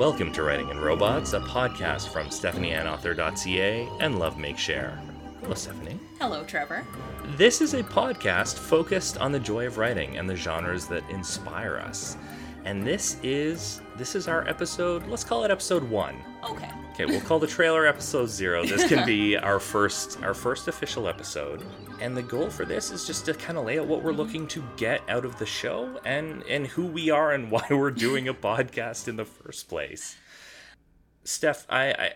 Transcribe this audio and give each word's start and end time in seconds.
Welcome 0.00 0.32
to 0.32 0.42
Writing 0.42 0.70
and 0.70 0.80
Robots, 0.80 1.34
a 1.34 1.40
podcast 1.40 2.08
from 2.08 2.28
StephanieAnnAuthor.ca 2.28 3.86
and 4.00 4.18
Love 4.18 4.38
Make 4.38 4.56
Share. 4.56 4.98
Hello, 5.42 5.54
Stephanie. 5.54 6.00
Hello, 6.18 6.42
Trevor. 6.42 6.86
This 7.36 7.60
is 7.60 7.74
a 7.74 7.82
podcast 7.82 8.54
focused 8.54 9.18
on 9.18 9.30
the 9.30 9.38
joy 9.38 9.66
of 9.66 9.76
writing 9.76 10.16
and 10.16 10.26
the 10.26 10.34
genres 10.34 10.86
that 10.86 11.02
inspire 11.10 11.76
us. 11.76 12.16
And 12.64 12.82
this 12.82 13.18
is 13.22 13.82
this 13.98 14.14
is 14.14 14.26
our 14.26 14.48
episode. 14.48 15.06
Let's 15.06 15.22
call 15.22 15.44
it 15.44 15.50
episode 15.50 15.82
one. 15.82 16.16
Okay. 16.48 16.70
Okay, 17.00 17.10
we'll 17.10 17.22
call 17.22 17.38
the 17.38 17.46
trailer 17.46 17.86
episode 17.86 18.28
zero. 18.28 18.62
This 18.62 18.86
can 18.86 19.06
be 19.06 19.34
our 19.38 19.58
first 19.58 20.22
our 20.22 20.34
first 20.34 20.68
official 20.68 21.08
episode. 21.08 21.64
And 21.98 22.14
the 22.14 22.22
goal 22.22 22.50
for 22.50 22.66
this 22.66 22.90
is 22.90 23.06
just 23.06 23.24
to 23.24 23.32
kind 23.32 23.56
of 23.56 23.64
lay 23.64 23.78
out 23.78 23.86
what 23.86 24.02
we're 24.02 24.12
looking 24.12 24.46
to 24.48 24.62
get 24.76 25.00
out 25.08 25.24
of 25.24 25.38
the 25.38 25.46
show 25.46 25.98
and 26.04 26.42
and 26.42 26.66
who 26.66 26.84
we 26.84 27.08
are 27.08 27.32
and 27.32 27.50
why 27.50 27.64
we're 27.70 27.90
doing 27.90 28.28
a 28.28 28.34
podcast 28.34 29.08
in 29.08 29.16
the 29.16 29.24
first 29.24 29.66
place. 29.66 30.18
Steph, 31.24 31.64
I, 31.70 31.86
I 31.92 32.12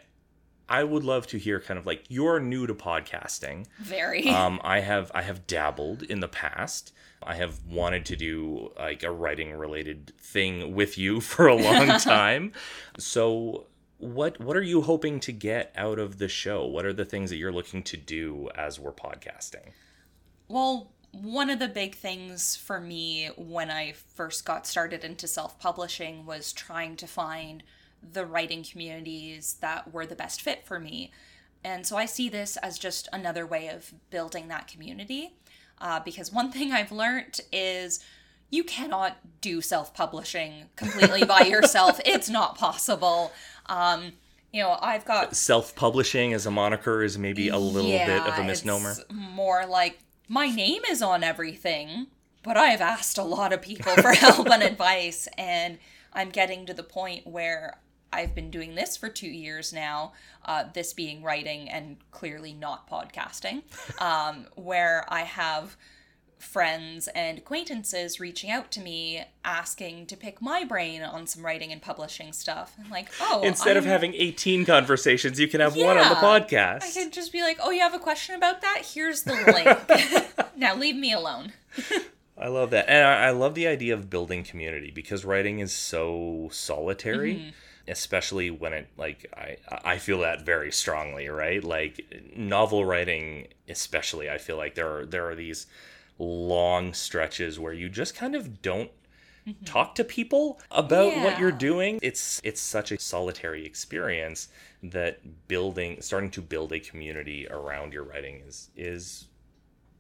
I 0.69 0.85
would 0.85 1.03
love 1.03 1.27
to 1.29 1.39
hear 1.39 1.61
kind 1.61 1.79
of 1.79 1.87
like 1.87 2.05
you're 2.11 2.39
new 2.39 2.67
to 2.67 2.75
podcasting. 2.75 3.67
Very. 3.79 4.29
Um, 4.35 4.61
I 4.63 4.81
have 4.81 5.11
I 5.15 5.23
have 5.23 5.47
dabbled 5.47 6.03
in 6.03 6.21
the 6.21 6.29
past. 6.29 6.93
I 7.23 7.37
have 7.37 7.65
wanted 7.65 8.05
to 8.07 8.17
do 8.17 8.71
like 8.79 9.03
a 9.03 9.11
writing 9.11 9.55
related 9.55 10.13
thing 10.19 10.75
with 10.75 10.99
you 10.99 11.23
for 11.23 11.47
a 11.47 11.55
long 11.55 11.99
time. 12.01 12.53
so 12.99 13.65
what 14.05 14.41
what 14.41 14.57
are 14.57 14.63
you 14.63 14.83
hoping 14.83 15.19
to 15.21 15.33
get 15.33 15.73
out 15.77 15.99
of 15.99 16.19
the 16.19 16.29
show? 16.29 16.67
What 16.67 16.85
are 16.85 16.93
the 16.93 17.05
things 17.05 17.31
that 17.31 17.37
you're 17.37 17.53
looking 17.53 17.83
to 17.85 17.97
do 17.97 18.51
as 18.55 18.79
we're 18.79 18.93
podcasting? 18.93 19.71
well, 20.49 20.93
one 21.13 21.49
of 21.49 21.59
the 21.59 21.69
big 21.69 21.95
things 21.95 22.57
for 22.57 22.81
me 22.81 23.31
when 23.37 23.71
I 23.71 23.93
first 23.93 24.45
got 24.45 24.67
started 24.67 25.05
into 25.05 25.27
self 25.27 25.59
publishing 25.59 26.27
was 26.27 26.53
trying 26.53 26.97
to 26.97 27.07
find 27.07 27.63
the 28.13 28.27
writing 28.27 28.65
communities 28.65 29.57
that 29.61 29.93
were 29.93 30.07
the 30.07 30.17
best 30.17 30.43
fit 30.43 30.67
for 30.67 30.79
me. 30.79 31.13
And 31.63 31.87
so 31.87 31.97
I 31.97 32.05
see 32.05 32.29
this 32.29 32.57
as 32.59 32.79
just 32.79 33.09
another 33.13 33.47
way 33.47 33.69
of 33.69 33.95
building 34.11 34.49
that 34.49 34.69
community. 34.69 35.35
Uh, 35.81 36.01
because 36.01 36.33
one 36.33 36.53
thing 36.53 36.73
I've 36.73 36.93
learned 36.93 37.41
is 37.53 38.01
you 38.51 38.65
cannot 38.65 39.19
do 39.41 39.61
self 39.61 39.95
publishing 39.95 40.69
completely 40.77 41.25
by 41.25 41.41
yourself, 41.47 42.01
it's 42.05 42.29
not 42.29 42.57
possible. 42.57 43.33
Um, 43.67 44.13
you 44.55 44.63
know, 44.63 44.79
I've 44.81 45.05
got 45.05 45.35
Self 45.35 45.75
publishing 45.75 46.33
as 46.33 46.47
a 46.47 46.51
moniker 46.51 47.03
is 47.03 47.19
maybe 47.19 47.49
a 47.49 47.59
little 47.59 47.91
bit 47.91 48.23
of 48.23 48.39
a 48.39 48.45
misnomer. 48.45 48.93
It's 48.93 49.05
more 49.11 49.67
like 49.67 49.99
my 50.29 50.49
name 50.49 50.83
is 50.89 51.03
on 51.03 51.25
everything, 51.25 52.07
but 52.45 52.57
I 52.57 52.67
have 52.67 52.81
asked 52.81 53.19
a 53.19 53.25
lot 53.25 53.53
of 53.53 53.61
people 53.61 53.93
for 53.95 54.13
help 54.15 54.49
and 54.49 54.63
advice, 54.63 55.27
and 55.37 55.79
I'm 56.13 56.31
getting 56.31 56.67
to 56.67 56.75
the 56.75 56.85
point 56.85 57.27
where 57.27 57.81
I've 58.13 58.33
been 58.37 58.51
doing 58.53 58.77
this 58.77 58.97
for 58.97 59.09
two 59.09 59.27
years 59.27 59.73
now, 59.73 60.13
uh, 60.45 60.67
this 60.73 60.93
being 60.93 61.25
writing 61.25 61.69
and 61.69 61.97
clearly 62.13 62.53
not 62.53 62.89
podcasting, 62.89 63.63
um, 64.01 64.47
where 64.55 65.05
I 65.09 65.23
have 65.23 65.77
friends 66.39 67.09
and 67.09 67.39
acquaintances 67.39 68.21
reaching 68.21 68.51
out 68.51 68.71
to 68.73 68.81
me 68.81 69.25
asking 69.45 70.07
to 70.07 70.17
pick 70.17 70.41
my 70.43 70.65
brain 70.65 71.03
on 71.03 71.27
some 71.27 71.45
writing 71.45 71.73
and 71.73 71.81
publishing 71.81 72.33
stuff. 72.33 72.77
I'm 72.83 72.91
like, 72.91 73.09
oh, 73.21 73.43
Instead 73.43 73.77
of 73.77 73.85
I'm- 73.85 73.93
having 73.93 74.15
18 74.15 74.65
conversations, 74.65 75.41
you 75.41 75.49
can 75.49 75.61
have 75.61 75.77
one 75.77 75.97
on 75.97 76.09
the 76.09 76.17
podcast. 76.17 76.83
I 76.83 76.91
could 76.91 77.13
just 77.13 77.33
be 77.33 77.43
like, 77.43 77.59
"Oh, 77.63 77.71
you 77.71 77.81
have 77.81 77.95
a 77.95 77.99
question 77.99 78.35
about 78.35 78.61
that? 78.61 78.83
Here's 78.95 79.23
the 79.23 79.35
link. 79.35 80.47
now 80.57 80.75
leave 80.77 80.97
me 80.97 81.13
alone." 81.13 81.53
I 82.37 82.49
love 82.49 82.71
that. 82.71 82.89
And 82.89 83.07
I, 83.07 83.27
I 83.27 83.31
love 83.31 83.55
the 83.55 83.67
idea 83.67 83.95
of 83.95 84.11
building 84.11 84.43
community 84.43 84.91
because 84.91 85.25
writing 85.25 85.61
is 85.61 85.73
so 85.73 86.49
solitary, 86.53 87.35
mm-hmm. 87.35 87.51
especially 87.89 88.51
when 88.51 88.73
it 88.73 88.89
like 88.97 89.33
I 89.37 89.57
I 89.85 89.99
feel 89.99 90.21
that 90.21 90.45
very 90.45 90.73
strongly, 90.73 91.29
right? 91.29 91.63
Like 91.63 92.05
novel 92.37 92.85
writing 92.85 93.49
especially 93.69 94.29
I 94.29 94.39
feel 94.39 94.57
like 94.57 94.75
there 94.75 94.99
are 94.99 95.07
there 95.07 95.29
are 95.29 95.35
these 95.35 95.67
long 96.19 96.93
stretches 96.93 97.59
where 97.59 97.73
you 97.73 97.89
just 97.89 98.15
kind 98.15 98.35
of 98.35 98.63
don't 98.63 98.91
talk 99.65 99.95
to 99.95 100.05
people 100.05 100.61
about 100.71 101.15
what 101.19 101.39
you're 101.39 101.53
doing. 101.53 101.99
It's 102.03 102.41
it's 102.45 102.61
such 102.61 102.93
a 102.93 102.99
solitary 102.99 103.67
experience 103.67 104.49
that 104.83 105.49
building 105.49 106.01
starting 106.01 106.31
to 106.31 106.43
build 106.43 106.73
a 106.73 106.81
community 106.81 107.47
around 107.51 107.93
your 107.93 108.05
writing 108.05 108.43
is 108.47 108.71
is 108.77 109.29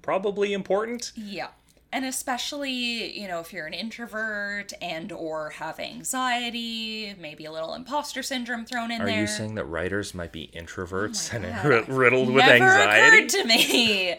probably 0.02 0.52
important. 0.52 1.12
Yeah. 1.14 1.48
And 1.92 2.04
especially, 2.04 3.16
you 3.16 3.28
know, 3.28 3.38
if 3.38 3.52
you're 3.52 3.66
an 3.66 3.72
introvert 3.72 4.72
and 4.82 5.12
or 5.12 5.50
have 5.50 5.78
anxiety, 5.78 7.14
maybe 7.20 7.44
a 7.44 7.52
little 7.52 7.74
imposter 7.74 8.20
syndrome 8.20 8.64
thrown 8.66 8.90
in 8.90 9.00
Are 9.02 9.06
there. 9.06 9.16
Are 9.16 9.20
you 9.20 9.26
saying 9.28 9.54
that 9.54 9.66
writers 9.66 10.12
might 10.12 10.32
be 10.32 10.50
introverts 10.56 11.32
Oh 11.32 11.36
and 11.36 11.88
riddled 11.96 12.30
with 12.30 12.44
Never 12.44 12.64
anxiety? 12.64 13.18
occurred 13.18 13.28
to 13.28 13.44
me. 13.44 14.16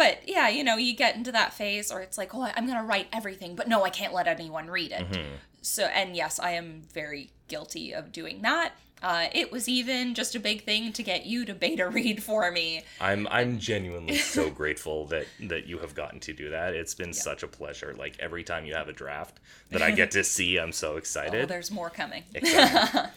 But 0.00 0.26
yeah, 0.26 0.48
you 0.48 0.64
know, 0.64 0.76
you 0.76 0.94
get 0.94 1.14
into 1.14 1.30
that 1.32 1.52
phase 1.52 1.92
or 1.92 2.00
it's 2.00 2.16
like, 2.16 2.34
oh, 2.34 2.50
I'm 2.56 2.64
going 2.64 2.78
to 2.78 2.84
write 2.84 3.08
everything, 3.12 3.54
but 3.54 3.68
no, 3.68 3.84
I 3.84 3.90
can't 3.90 4.14
let 4.14 4.26
anyone 4.26 4.70
read 4.70 4.92
it. 4.92 5.06
Mm-hmm. 5.06 5.34
So, 5.60 5.84
and 5.84 6.16
yes, 6.16 6.38
I 6.38 6.52
am 6.52 6.84
very 6.94 7.28
guilty 7.48 7.92
of 7.92 8.10
doing 8.10 8.40
that. 8.40 8.72
Uh, 9.02 9.26
it 9.34 9.52
was 9.52 9.68
even 9.68 10.14
just 10.14 10.34
a 10.34 10.40
big 10.40 10.64
thing 10.64 10.94
to 10.94 11.02
get 11.02 11.26
you 11.26 11.44
to 11.44 11.52
beta 11.52 11.86
read 11.86 12.22
for 12.22 12.50
me. 12.50 12.82
I'm 12.98 13.28
I'm 13.30 13.58
genuinely 13.58 14.16
so 14.16 14.48
grateful 14.62 15.04
that 15.08 15.26
that 15.40 15.66
you 15.66 15.80
have 15.80 15.94
gotten 15.94 16.18
to 16.20 16.32
do 16.32 16.48
that. 16.48 16.72
It's 16.72 16.94
been 16.94 17.12
such 17.12 17.42
a 17.42 17.46
pleasure. 17.46 17.94
Like 17.98 18.16
every 18.20 18.42
time 18.42 18.64
you 18.64 18.72
have 18.72 18.88
a 18.88 18.94
draft 18.94 19.38
that 19.70 19.82
I 19.82 19.90
get 19.90 20.12
to 20.12 20.24
see, 20.24 20.56
I'm 20.56 20.72
so 20.72 20.96
excited. 20.96 21.42
Oh, 21.42 21.46
there's 21.46 21.70
more 21.70 21.90
coming. 21.90 22.24
Excited. 22.34 23.10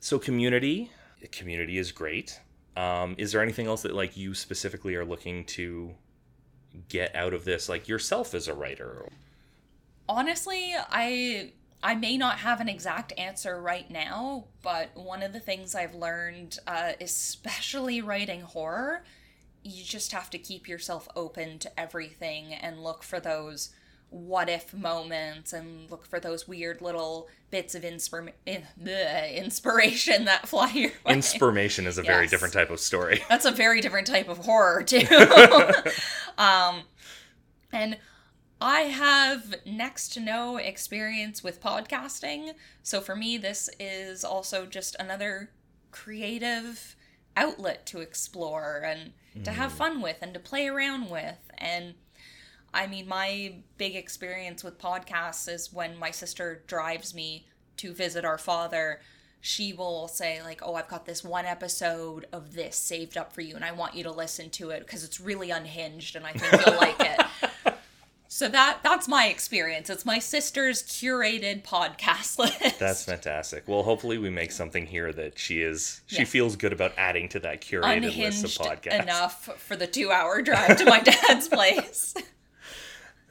so 0.00 0.18
community, 0.18 0.90
community 1.30 1.78
is 1.78 1.92
great. 1.92 2.40
Um, 2.76 3.14
is 3.18 3.32
there 3.32 3.42
anything 3.42 3.66
else 3.66 3.82
that 3.82 3.94
like 3.94 4.16
you 4.16 4.34
specifically 4.34 4.94
are 4.94 5.04
looking 5.04 5.44
to 5.46 5.94
get 6.88 7.14
out 7.14 7.34
of 7.34 7.44
this, 7.44 7.68
like 7.68 7.88
yourself 7.88 8.34
as 8.34 8.48
a 8.48 8.54
writer? 8.54 9.06
Honestly, 10.08 10.74
I 10.90 11.52
I 11.82 11.94
may 11.94 12.16
not 12.16 12.38
have 12.38 12.60
an 12.60 12.68
exact 12.68 13.12
answer 13.18 13.60
right 13.60 13.90
now, 13.90 14.44
but 14.62 14.96
one 14.96 15.22
of 15.22 15.32
the 15.32 15.40
things 15.40 15.74
I've 15.74 15.94
learned, 15.94 16.58
uh, 16.66 16.92
especially 17.00 18.00
writing 18.00 18.42
horror, 18.42 19.04
you 19.64 19.84
just 19.84 20.12
have 20.12 20.30
to 20.30 20.38
keep 20.38 20.68
yourself 20.68 21.08
open 21.16 21.58
to 21.60 21.80
everything 21.80 22.54
and 22.54 22.82
look 22.82 23.02
for 23.02 23.20
those 23.20 23.70
what 24.12 24.50
if 24.50 24.74
moments 24.74 25.54
and 25.54 25.90
look 25.90 26.04
for 26.04 26.20
those 26.20 26.46
weird 26.46 26.82
little 26.82 27.28
bits 27.50 27.74
of 27.74 27.82
inspir- 27.82 28.32
in- 28.44 28.66
bleh, 28.80 29.34
inspiration 29.34 30.26
that 30.26 30.46
fly 30.48 30.70
your 30.72 30.90
way. 31.06 31.14
Inspiration 31.14 31.86
is 31.86 31.96
a 31.96 32.02
very 32.02 32.26
different 32.26 32.52
type 32.52 32.70
of 32.70 32.78
story. 32.78 33.22
That's 33.30 33.46
a 33.46 33.50
very 33.50 33.80
different 33.80 34.06
type 34.06 34.28
of 34.28 34.38
horror 34.38 34.82
too. 34.82 35.06
um, 36.38 36.82
and 37.72 37.96
I 38.60 38.80
have 38.82 39.54
next 39.64 40.10
to 40.10 40.20
no 40.20 40.58
experience 40.58 41.42
with 41.42 41.62
podcasting, 41.62 42.52
so 42.82 43.00
for 43.00 43.16
me, 43.16 43.38
this 43.38 43.70
is 43.80 44.24
also 44.24 44.66
just 44.66 44.94
another 45.00 45.50
creative 45.90 46.96
outlet 47.34 47.86
to 47.86 48.00
explore 48.00 48.82
and 48.84 49.12
to 49.44 49.52
have 49.52 49.72
fun 49.72 50.02
with 50.02 50.18
and 50.20 50.34
to 50.34 50.40
play 50.40 50.68
around 50.68 51.08
with. 51.08 51.50
And 51.56 51.94
I 52.74 52.86
mean, 52.86 53.06
my 53.08 53.54
big 53.78 53.94
experience 53.96 54.64
with 54.64 54.78
podcasts 54.78 55.48
is 55.52 55.72
when 55.72 55.98
my 55.98 56.10
sister 56.10 56.62
drives 56.66 57.14
me 57.14 57.46
to 57.78 57.92
visit 57.92 58.24
our 58.24 58.38
father. 58.38 59.00
She 59.40 59.72
will 59.72 60.06
say, 60.08 60.40
like, 60.42 60.60
oh, 60.62 60.74
I've 60.76 60.88
got 60.88 61.04
this 61.04 61.24
one 61.24 61.46
episode 61.46 62.26
of 62.32 62.54
this 62.54 62.76
saved 62.76 63.16
up 63.18 63.32
for 63.32 63.40
you, 63.40 63.56
and 63.56 63.64
I 63.64 63.72
want 63.72 63.94
you 63.94 64.04
to 64.04 64.10
listen 64.12 64.50
to 64.50 64.70
it 64.70 64.80
because 64.86 65.02
it's 65.04 65.20
really 65.20 65.50
unhinged 65.50 66.14
and 66.16 66.24
I 66.24 66.32
think 66.32 66.64
you'll 66.66 66.76
like 66.76 66.96
it. 67.00 67.74
So 68.28 68.48
that 68.48 68.78
that's 68.82 69.08
my 69.08 69.26
experience. 69.26 69.90
It's 69.90 70.06
my 70.06 70.18
sister's 70.18 70.82
curated 70.82 71.64
podcast 71.64 72.38
list. 72.62 72.78
That's 72.78 73.04
fantastic. 73.04 73.64
Well, 73.68 73.82
hopefully 73.82 74.16
we 74.16 74.30
make 74.30 74.52
something 74.52 74.86
here 74.86 75.12
that 75.12 75.38
she 75.38 75.60
is 75.60 76.00
she 76.06 76.20
Yes. 76.20 76.30
feels 76.30 76.56
good 76.56 76.72
about 76.72 76.94
adding 76.96 77.28
to 77.28 77.40
that 77.40 77.60
curated 77.60 78.16
list 78.16 78.42
of 78.42 78.50
podcasts. 78.66 79.02
enough 79.02 79.44
for 79.60 79.76
the 79.76 79.86
two 79.86 80.10
hour 80.10 80.40
drive 80.40 80.78
to 80.78 80.86
my 80.86 81.00
dad's 81.28 81.46
place. 81.48 82.14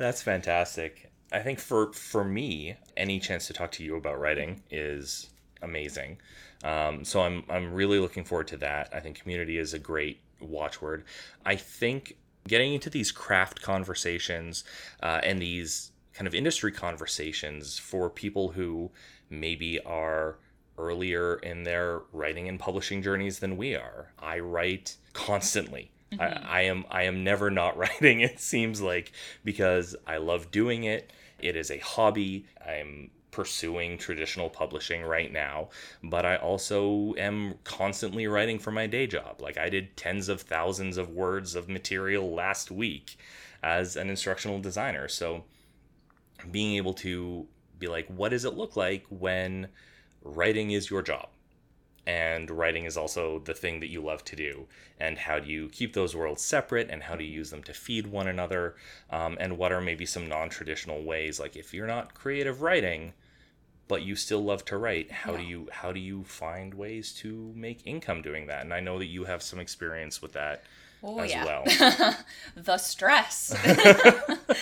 That's 0.02 0.24
fantastic. 0.24 1.12
I 1.32 1.42
think 1.42 1.60
for 1.60 1.94
for 1.94 2.24
me, 2.24 2.76
any 2.98 3.20
chance 3.20 3.46
to 3.46 3.54
talk 3.54 3.72
to 3.74 3.84
you 3.84 3.96
about 3.98 4.20
writing 4.20 4.64
is 4.72 5.30
amazing. 5.62 6.18
Um, 6.64 7.06
so 7.06 7.22
I'm 7.22 7.44
I'm 7.48 7.72
really 7.72 8.00
looking 8.00 8.24
forward 8.24 8.48
to 8.48 8.58
that. 8.58 8.90
I 8.92 9.00
think 9.00 9.22
community 9.22 9.60
is 9.60 9.76
a 9.76 9.80
great 9.80 10.20
watchword. 10.40 11.04
I 11.46 11.56
think 11.56 12.18
getting 12.48 12.74
into 12.74 12.90
these 12.90 13.12
craft 13.12 13.62
conversations 13.62 14.64
uh, 15.04 15.20
and 15.22 15.40
these 15.40 15.92
kind 16.14 16.28
of 16.28 16.34
industry 16.34 16.72
conversations 16.72 17.78
for 17.78 18.10
people 18.10 18.54
who 18.54 18.90
maybe 19.30 19.80
are 19.82 20.40
earlier 20.80 21.36
in 21.36 21.62
their 21.62 22.02
writing 22.12 22.50
and 22.50 22.60
publishing 22.60 23.04
journeys 23.04 23.38
than 23.38 23.56
we 23.56 23.76
are. 23.76 24.14
I 24.18 24.40
write 24.40 24.96
constantly. 25.14 25.91
I, 26.20 26.26
mm-hmm. 26.26 26.46
I 26.48 26.62
am 26.62 26.86
I 26.90 27.04
am 27.04 27.24
never 27.24 27.50
not 27.50 27.78
writing. 27.82 28.22
It 28.22 28.40
seems 28.40 28.82
like 28.82 29.12
because 29.44 29.96
I 30.06 30.18
love 30.18 30.52
doing 30.52 30.84
it. 30.84 31.12
It 31.40 31.56
is 31.56 31.72
a 31.72 31.80
hobby. 31.80 32.46
I'm 32.66 33.10
pursuing 33.32 33.98
traditional 33.98 34.50
publishing 34.50 35.02
right 35.04 35.32
now, 35.32 35.70
but 36.04 36.26
I 36.26 36.36
also 36.36 37.16
am 37.18 37.56
constantly 37.64 38.28
writing 38.28 38.60
for 38.60 38.72
my 38.72 38.88
day 38.88 39.08
job. 39.08 39.42
Like 39.42 39.58
I 39.58 39.70
did 39.70 39.96
tens 39.96 40.30
of 40.30 40.42
thousands 40.42 40.98
of 40.98 41.10
words 41.10 41.56
of 41.56 41.70
material 41.70 42.34
last 42.34 42.70
week 42.72 43.18
as 43.64 43.96
an 43.96 44.10
instructional 44.10 44.60
designer. 44.60 45.08
So 45.08 45.46
being 46.52 46.76
able 46.76 46.94
to 46.96 47.48
be 47.80 47.88
like, 47.88 48.08
what 48.08 48.30
does 48.30 48.46
it 48.46 48.56
look 48.56 48.76
like 48.76 49.06
when 49.10 49.68
writing 50.24 50.72
is 50.72 50.90
your 50.90 51.02
job? 51.02 51.30
And 52.06 52.50
writing 52.50 52.86
is 52.86 52.98
also 52.98 53.40
the 53.40 53.54
thing 53.54 53.80
that 53.80 53.90
you 53.90 54.02
love 54.02 54.24
to 54.26 54.36
do. 54.36 54.68
And 55.00 55.18
how 55.18 55.40
do 55.40 55.50
you 55.50 55.70
keep 55.70 55.94
those 55.94 56.16
worlds 56.16 56.42
separate 56.42 56.90
and 56.90 57.04
how 57.04 57.16
do 57.16 57.24
you 57.24 57.32
use 57.32 57.52
them 57.52 57.64
to 57.64 57.74
feed 57.74 58.08
one 58.08 58.28
another? 58.28 58.76
Um, 59.10 59.38
and 59.40 59.58
what 59.58 59.72
are 59.72 59.82
maybe 59.82 60.06
some 60.06 60.28
non-traditional 60.28 61.04
ways 61.04 61.40
like 61.40 61.56
if 61.56 61.74
you're 61.74 61.88
not 61.88 62.14
creative 62.14 62.62
writing 62.62 63.14
but 63.88 64.04
you 64.04 64.16
still 64.16 64.42
love 64.42 64.64
to 64.64 64.78
write 64.78 65.12
how 65.12 65.34
yeah. 65.34 65.38
do 65.38 65.44
you 65.44 65.68
how 65.70 65.92
do 65.92 66.00
you 66.00 66.24
find 66.24 66.74
ways 66.74 67.12
to 67.12 67.52
make 67.56 67.86
income 67.86 68.22
doing 68.22 68.48
that? 68.48 68.62
And 68.62 68.74
i 68.74 68.80
know 68.80 68.98
that 69.00 69.08
you 69.08 69.26
have 69.26 69.44
some 69.44 69.60
experience 69.60 70.22
with 70.22 70.34
that 70.34 70.64
oh, 71.04 71.20
as 71.20 71.32
yeah. 71.32 71.46
well. 71.46 72.16
The 72.56 72.78
stress. 72.78 73.54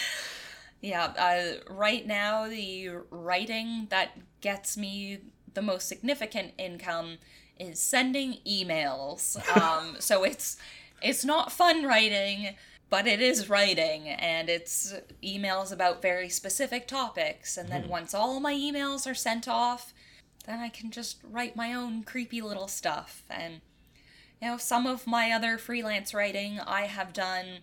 Yeah 0.82 1.04
uh, 1.04 1.74
right 1.74 2.08
now 2.08 2.48
the 2.48 2.92
writing 3.10 3.88
that 3.90 4.18
gets 4.40 4.78
me 4.78 5.20
the 5.54 5.62
most 5.62 5.88
significant 5.88 6.54
income 6.58 7.18
is 7.60 7.80
sending 7.80 8.38
emails. 8.48 9.38
Um, 9.58 9.96
so 10.00 10.24
it's 10.24 10.58
it's 11.02 11.24
not 11.24 11.52
fun 11.52 11.86
writing, 11.86 12.56
but 12.90 13.08
it 13.08 13.22
is 13.22 13.50
writing, 13.50 14.08
and 14.08 14.50
it's 14.50 14.94
emails 15.24 15.72
about 15.72 16.02
very 16.02 16.30
specific 16.30 16.88
topics. 16.88 17.58
And 17.58 17.70
then 17.70 17.84
mm. 17.84 17.90
once 17.90 18.14
all 18.14 18.40
my 18.40 18.54
emails 18.54 19.10
are 19.10 19.16
sent 19.16 19.48
off, 19.48 19.94
then 20.46 20.60
I 20.60 20.70
can 20.70 20.92
just 20.92 21.18
write 21.24 21.56
my 21.56 21.74
own 21.74 22.04
creepy 22.04 22.42
little 22.42 22.68
stuff. 22.68 23.24
And 23.30 23.62
you 24.42 24.48
know, 24.48 24.58
some 24.58 24.88
of 24.88 25.06
my 25.06 25.32
other 25.32 25.58
freelance 25.58 26.14
writing 26.14 26.60
I 26.60 26.84
have 26.84 27.14
done 27.14 27.60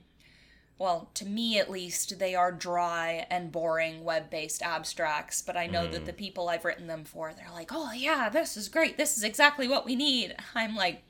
well, 0.78 1.08
to 1.14 1.24
me 1.24 1.58
at 1.58 1.70
least, 1.70 2.18
they 2.18 2.34
are 2.34 2.52
dry 2.52 3.26
and 3.30 3.50
boring 3.50 4.04
web 4.04 4.28
based 4.28 4.62
abstracts, 4.62 5.40
but 5.40 5.56
I 5.56 5.66
know 5.66 5.86
mm. 5.86 5.92
that 5.92 6.04
the 6.04 6.12
people 6.12 6.48
I've 6.48 6.64
written 6.64 6.86
them 6.86 7.04
for, 7.04 7.32
they're 7.32 7.52
like, 7.52 7.70
oh, 7.72 7.92
yeah, 7.92 8.28
this 8.28 8.56
is 8.56 8.68
great. 8.68 8.98
This 8.98 9.16
is 9.16 9.24
exactly 9.24 9.68
what 9.68 9.86
we 9.86 9.96
need. 9.96 10.34
I'm 10.54 10.76
like, 10.76 11.02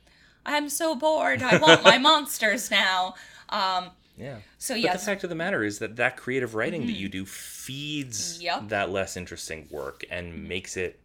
I'm 0.45 0.69
so 0.69 0.95
bored. 0.95 1.43
I 1.43 1.57
want 1.57 1.83
my 1.83 1.97
monsters 1.99 2.71
now. 2.71 3.15
Um, 3.49 3.89
yeah. 4.17 4.37
So 4.57 4.73
yeah. 4.73 4.93
But 4.93 4.99
the 4.99 5.05
fact 5.05 5.23
of 5.23 5.29
the 5.29 5.35
matter 5.35 5.63
is 5.63 5.79
that 5.79 5.97
that 5.97 6.15
creative 6.15 6.55
writing 6.55 6.81
mm-hmm. 6.81 6.91
that 6.91 6.97
you 6.97 7.09
do 7.09 7.25
feeds 7.25 8.41
yep. 8.41 8.69
that 8.69 8.89
less 8.89 9.17
interesting 9.17 9.67
work 9.69 10.05
and 10.09 10.33
mm-hmm. 10.33 10.47
makes 10.47 10.77
it 10.77 10.99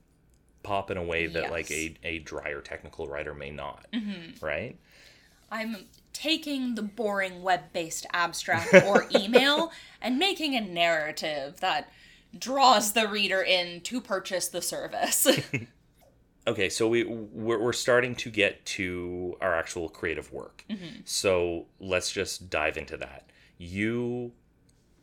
pop 0.63 0.91
in 0.91 0.97
a 0.97 1.03
way 1.03 1.27
that 1.27 1.43
yes. 1.43 1.51
like 1.51 1.71
a, 1.71 1.95
a 2.05 2.19
drier 2.21 2.61
technical 2.61 3.09
writer 3.09 3.35
may 3.35 3.51
not. 3.51 3.87
Mm-hmm. 3.93 4.45
Right. 4.45 4.79
I'm 5.51 5.85
taking 6.13 6.75
the 6.75 6.83
boring 6.83 7.43
web 7.43 7.73
based 7.73 8.07
abstract 8.13 8.75
or 8.87 9.07
email 9.15 9.73
and 10.01 10.19
making 10.19 10.55
a 10.55 10.61
narrative 10.61 11.61
that 11.61 11.91
draws 12.39 12.93
the 12.93 13.09
reader 13.09 13.43
in 13.43 13.81
to 13.83 14.01
purchase 14.01 14.49
the 14.49 14.63
service. 14.63 15.27
okay, 16.47 16.69
so 16.69 16.89
we 16.89 17.05
we're, 17.05 17.61
we're, 17.61 17.73
starting 17.73 18.15
to 18.17 18.31
get 18.31 18.65
to 18.65 19.37
our 19.41 19.55
actual 19.55 19.89
creative 19.89 20.33
work. 20.33 20.65
Mm-hmm. 20.71 21.01
So 21.05 21.67
let's 21.79 22.11
just 22.11 22.49
dive 22.49 22.77
into 22.77 22.97
that. 22.97 23.31
You 23.59 24.33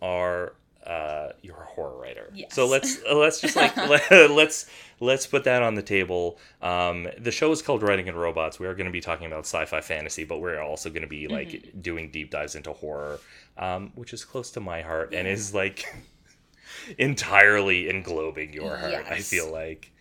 are 0.01 0.53
uh, 0.85 1.29
you're 1.41 1.61
a 1.61 1.65
horror 1.65 1.99
writer. 1.99 2.29
Yes. 2.33 2.53
So 2.53 2.65
let's 2.65 2.99
let's 3.03 3.41
just 3.41 3.55
like 3.55 3.75
let, 3.75 4.09
let's 4.31 4.69
let's 4.99 5.27
put 5.27 5.43
that 5.43 5.61
on 5.61 5.75
the 5.75 5.81
table. 5.81 6.37
Um, 6.61 7.07
the 7.17 7.31
show 7.31 7.51
is 7.51 7.61
called 7.61 7.83
Writing 7.83 8.07
and 8.07 8.17
Robots. 8.17 8.59
We 8.59 8.67
are 8.67 8.73
going 8.73 8.85
to 8.85 8.91
be 8.91 9.01
talking 9.01 9.27
about 9.27 9.41
sci-fi 9.41 9.81
fantasy, 9.81 10.23
but 10.23 10.39
we're 10.39 10.61
also 10.61 10.89
going 10.89 11.01
to 11.01 11.07
be 11.07 11.27
like 11.27 11.49
mm-hmm. 11.49 11.81
doing 11.81 12.11
deep 12.11 12.31
dives 12.31 12.55
into 12.55 12.73
horror, 12.73 13.19
um, 13.57 13.91
which 13.95 14.13
is 14.13 14.23
close 14.23 14.51
to 14.51 14.59
my 14.59 14.81
heart 14.81 15.09
yeah. 15.11 15.19
and 15.19 15.27
is 15.27 15.53
like 15.53 15.85
entirely 16.97 17.89
englobing 17.89 18.53
your 18.53 18.77
heart. 18.77 18.91
Yes. 18.91 19.07
I 19.09 19.19
feel 19.19 19.51
like. 19.51 19.91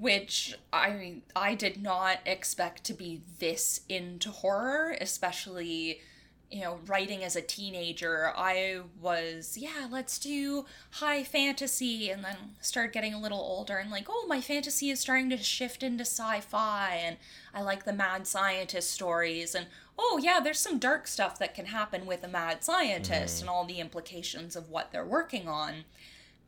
Which 0.00 0.54
I 0.72 0.90
mean, 0.90 1.22
I 1.34 1.54
did 1.54 1.82
not 1.82 2.18
expect 2.26 2.84
to 2.84 2.92
be 2.92 3.22
this 3.38 3.80
into 3.88 4.30
horror, 4.30 4.96
especially 5.00 6.00
you 6.50 6.62
know, 6.62 6.78
writing 6.86 7.22
as 7.22 7.36
a 7.36 7.42
teenager, 7.42 8.32
I 8.34 8.80
was, 9.00 9.58
yeah, 9.58 9.86
let's 9.90 10.18
do 10.18 10.64
high 10.92 11.22
fantasy, 11.22 12.10
and 12.10 12.24
then 12.24 12.36
started 12.60 12.92
getting 12.92 13.12
a 13.12 13.20
little 13.20 13.38
older 13.38 13.76
and 13.76 13.90
like, 13.90 14.06
oh, 14.08 14.24
my 14.28 14.40
fantasy 14.40 14.88
is 14.88 14.98
starting 14.98 15.28
to 15.30 15.36
shift 15.36 15.82
into 15.82 16.02
sci 16.04 16.40
fi, 16.40 16.94
and 17.04 17.18
I 17.52 17.60
like 17.62 17.84
the 17.84 17.92
mad 17.92 18.26
scientist 18.26 18.90
stories, 18.90 19.54
and 19.54 19.66
oh, 19.98 20.18
yeah, 20.22 20.40
there's 20.40 20.60
some 20.60 20.78
dark 20.78 21.06
stuff 21.06 21.38
that 21.38 21.54
can 21.54 21.66
happen 21.66 22.06
with 22.06 22.24
a 22.24 22.28
mad 22.28 22.64
scientist 22.64 23.38
mm. 23.38 23.40
and 23.42 23.50
all 23.50 23.64
the 23.64 23.80
implications 23.80 24.56
of 24.56 24.70
what 24.70 24.90
they're 24.90 25.04
working 25.04 25.48
on. 25.48 25.84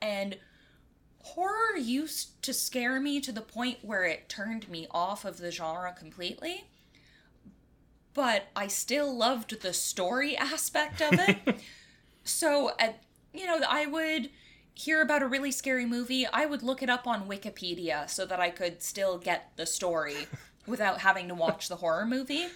And 0.00 0.38
horror 1.22 1.76
used 1.76 2.42
to 2.42 2.54
scare 2.54 3.00
me 3.00 3.20
to 3.20 3.32
the 3.32 3.42
point 3.42 3.78
where 3.82 4.04
it 4.04 4.28
turned 4.28 4.68
me 4.68 4.86
off 4.90 5.26
of 5.26 5.38
the 5.38 5.50
genre 5.50 5.92
completely 5.92 6.64
but 8.14 8.48
I 8.56 8.66
still 8.66 9.14
loved 9.16 9.60
the 9.62 9.72
story 9.72 10.36
aspect 10.36 11.00
of 11.00 11.12
it. 11.14 11.60
so, 12.24 12.72
uh, 12.80 12.92
you 13.32 13.46
know, 13.46 13.60
I 13.68 13.86
would 13.86 14.30
hear 14.74 15.02
about 15.02 15.22
a 15.22 15.26
really 15.26 15.52
scary 15.52 15.86
movie, 15.86 16.26
I 16.26 16.46
would 16.46 16.62
look 16.62 16.82
it 16.82 16.90
up 16.90 17.06
on 17.06 17.28
Wikipedia 17.28 18.08
so 18.08 18.24
that 18.26 18.40
I 18.40 18.50
could 18.50 18.82
still 18.82 19.18
get 19.18 19.52
the 19.56 19.66
story 19.66 20.26
without 20.66 21.00
having 21.00 21.28
to 21.28 21.34
watch 21.34 21.68
the 21.68 21.76
horror 21.76 22.06
movie. 22.06 22.46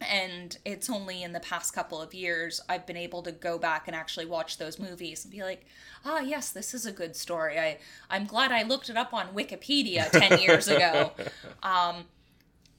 And 0.00 0.56
it's 0.64 0.90
only 0.90 1.22
in 1.22 1.32
the 1.32 1.38
past 1.38 1.72
couple 1.72 2.02
of 2.02 2.12
years 2.12 2.60
I've 2.68 2.86
been 2.86 2.96
able 2.96 3.22
to 3.22 3.30
go 3.30 3.56
back 3.58 3.86
and 3.86 3.94
actually 3.94 4.26
watch 4.26 4.58
those 4.58 4.80
movies 4.80 5.24
and 5.24 5.32
be 5.32 5.44
like, 5.44 5.64
ah, 6.04 6.18
yes, 6.18 6.50
this 6.50 6.74
is 6.74 6.86
a 6.86 6.92
good 6.92 7.14
story. 7.14 7.56
I, 7.58 7.78
I'm 8.10 8.24
glad 8.24 8.50
I 8.50 8.64
looked 8.64 8.90
it 8.90 8.96
up 8.96 9.14
on 9.14 9.28
Wikipedia 9.28 10.10
10 10.10 10.40
years 10.40 10.68
ago. 10.68 11.12
Um, 11.62 12.06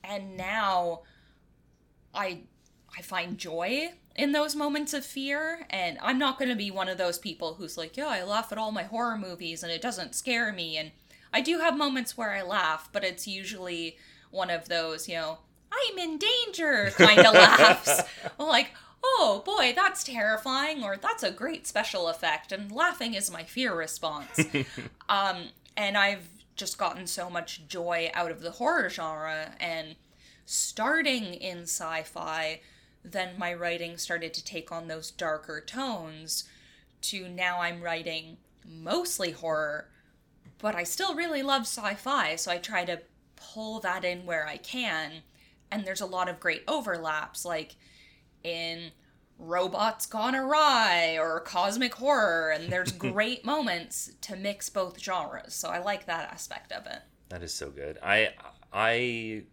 and 0.04 0.36
now 0.36 1.04
I 2.14 2.42
I 2.98 3.02
find 3.02 3.38
joy 3.38 3.94
in 4.16 4.32
those 4.32 4.56
moments 4.56 4.94
of 4.94 5.04
fear 5.04 5.66
and 5.70 5.98
I'm 6.02 6.20
not 6.20 6.38
going 6.38 6.50
to 6.50 6.56
be 6.56 6.70
one 6.70 6.88
of 6.88 6.98
those 7.00 7.18
people 7.18 7.56
who's 7.56 7.78
like, 7.78 7.98
"Yeah, 7.98 8.08
I 8.08 8.24
laugh 8.24 8.52
at 8.52 8.58
all 8.58 8.72
my 8.72 8.84
horror 8.84 9.18
movies 9.18 9.64
and 9.64 9.72
it 9.72 9.82
doesn't 9.82 10.16
scare 10.16 10.54
me." 10.54 10.78
And 10.78 10.92
I 11.34 11.42
do 11.42 11.60
have 11.60 11.78
moments 11.78 12.16
where 12.16 12.32
I 12.32 12.44
laugh, 12.44 12.90
but 12.92 13.04
it's 13.04 13.28
usually 13.28 13.98
one 14.30 14.50
of 14.50 14.70
those, 14.70 15.10
you 15.10 15.16
know, 15.16 15.40
I'm 15.72 15.98
in 15.98 16.20
danger 16.20 16.92
kind 16.96 17.20
of 17.20 17.34
laughs. 17.34 18.02
like, 18.38 18.72
oh 19.04 19.42
boy, 19.46 19.74
that's 19.76 20.04
terrifying, 20.04 20.84
or 20.84 20.98
that's 20.98 21.24
a 21.24 21.32
great 21.32 21.68
special 21.68 22.08
effect, 22.08 22.52
and 22.52 22.72
laughing 22.72 23.14
is 23.14 23.32
my 23.32 23.44
fear 23.44 23.76
response. 23.76 24.40
um, 25.10 25.50
and 25.76 25.98
I've 25.98 26.28
just 26.56 26.78
gotten 26.78 27.08
so 27.08 27.30
much 27.30 27.68
joy 27.68 28.12
out 28.14 28.32
of 28.32 28.42
the 28.42 28.52
horror 28.52 28.90
genre, 28.90 29.56
and 29.60 29.96
starting 30.46 31.34
in 31.34 31.64
sci 31.64 32.04
fi, 32.04 32.62
then 33.04 33.38
my 33.38 33.54
writing 33.54 33.98
started 33.98 34.34
to 34.34 34.44
take 34.44 34.72
on 34.72 34.88
those 34.88 35.12
darker 35.12 35.62
tones, 35.62 36.46
to 37.02 37.28
now 37.28 37.60
I'm 37.60 37.82
writing 37.82 38.38
mostly 38.66 39.32
horror, 39.32 39.90
but 40.60 40.76
I 40.76 40.84
still 40.84 41.16
really 41.16 41.44
love 41.44 41.64
sci 41.64 41.96
fi, 41.96 42.36
so 42.36 42.52
I 42.52 42.58
try 42.58 42.86
to 42.86 43.02
pull 43.36 43.80
that 43.82 44.06
in 44.06 44.26
where 44.26 44.48
I 44.48 44.58
can. 44.58 45.24
And 45.72 45.86
there's 45.86 46.02
a 46.02 46.06
lot 46.06 46.30
of 46.30 46.40
great 46.40 46.64
overlaps, 46.68 47.44
like 47.44 47.76
in 48.44 48.92
Robots 49.38 50.06
Gone 50.06 50.36
Awry 50.36 51.18
or 51.18 51.42
Cosmic 51.42 51.96
Horror, 51.96 52.52
and 52.52 52.72
there's 52.72 52.92
great 52.94 53.44
moments 53.44 54.12
to 54.22 54.36
mix 54.36 54.70
both 54.70 55.00
genres. 55.00 55.54
So 55.54 55.70
I 55.70 55.80
like 55.80 56.06
that 56.06 56.32
aspect 56.32 56.72
of 56.72 56.86
it. 56.86 57.00
That 57.30 57.44
is 57.44 57.54
so 57.54 57.70
good. 57.70 57.98
I 58.02 58.30
I 58.72 59.44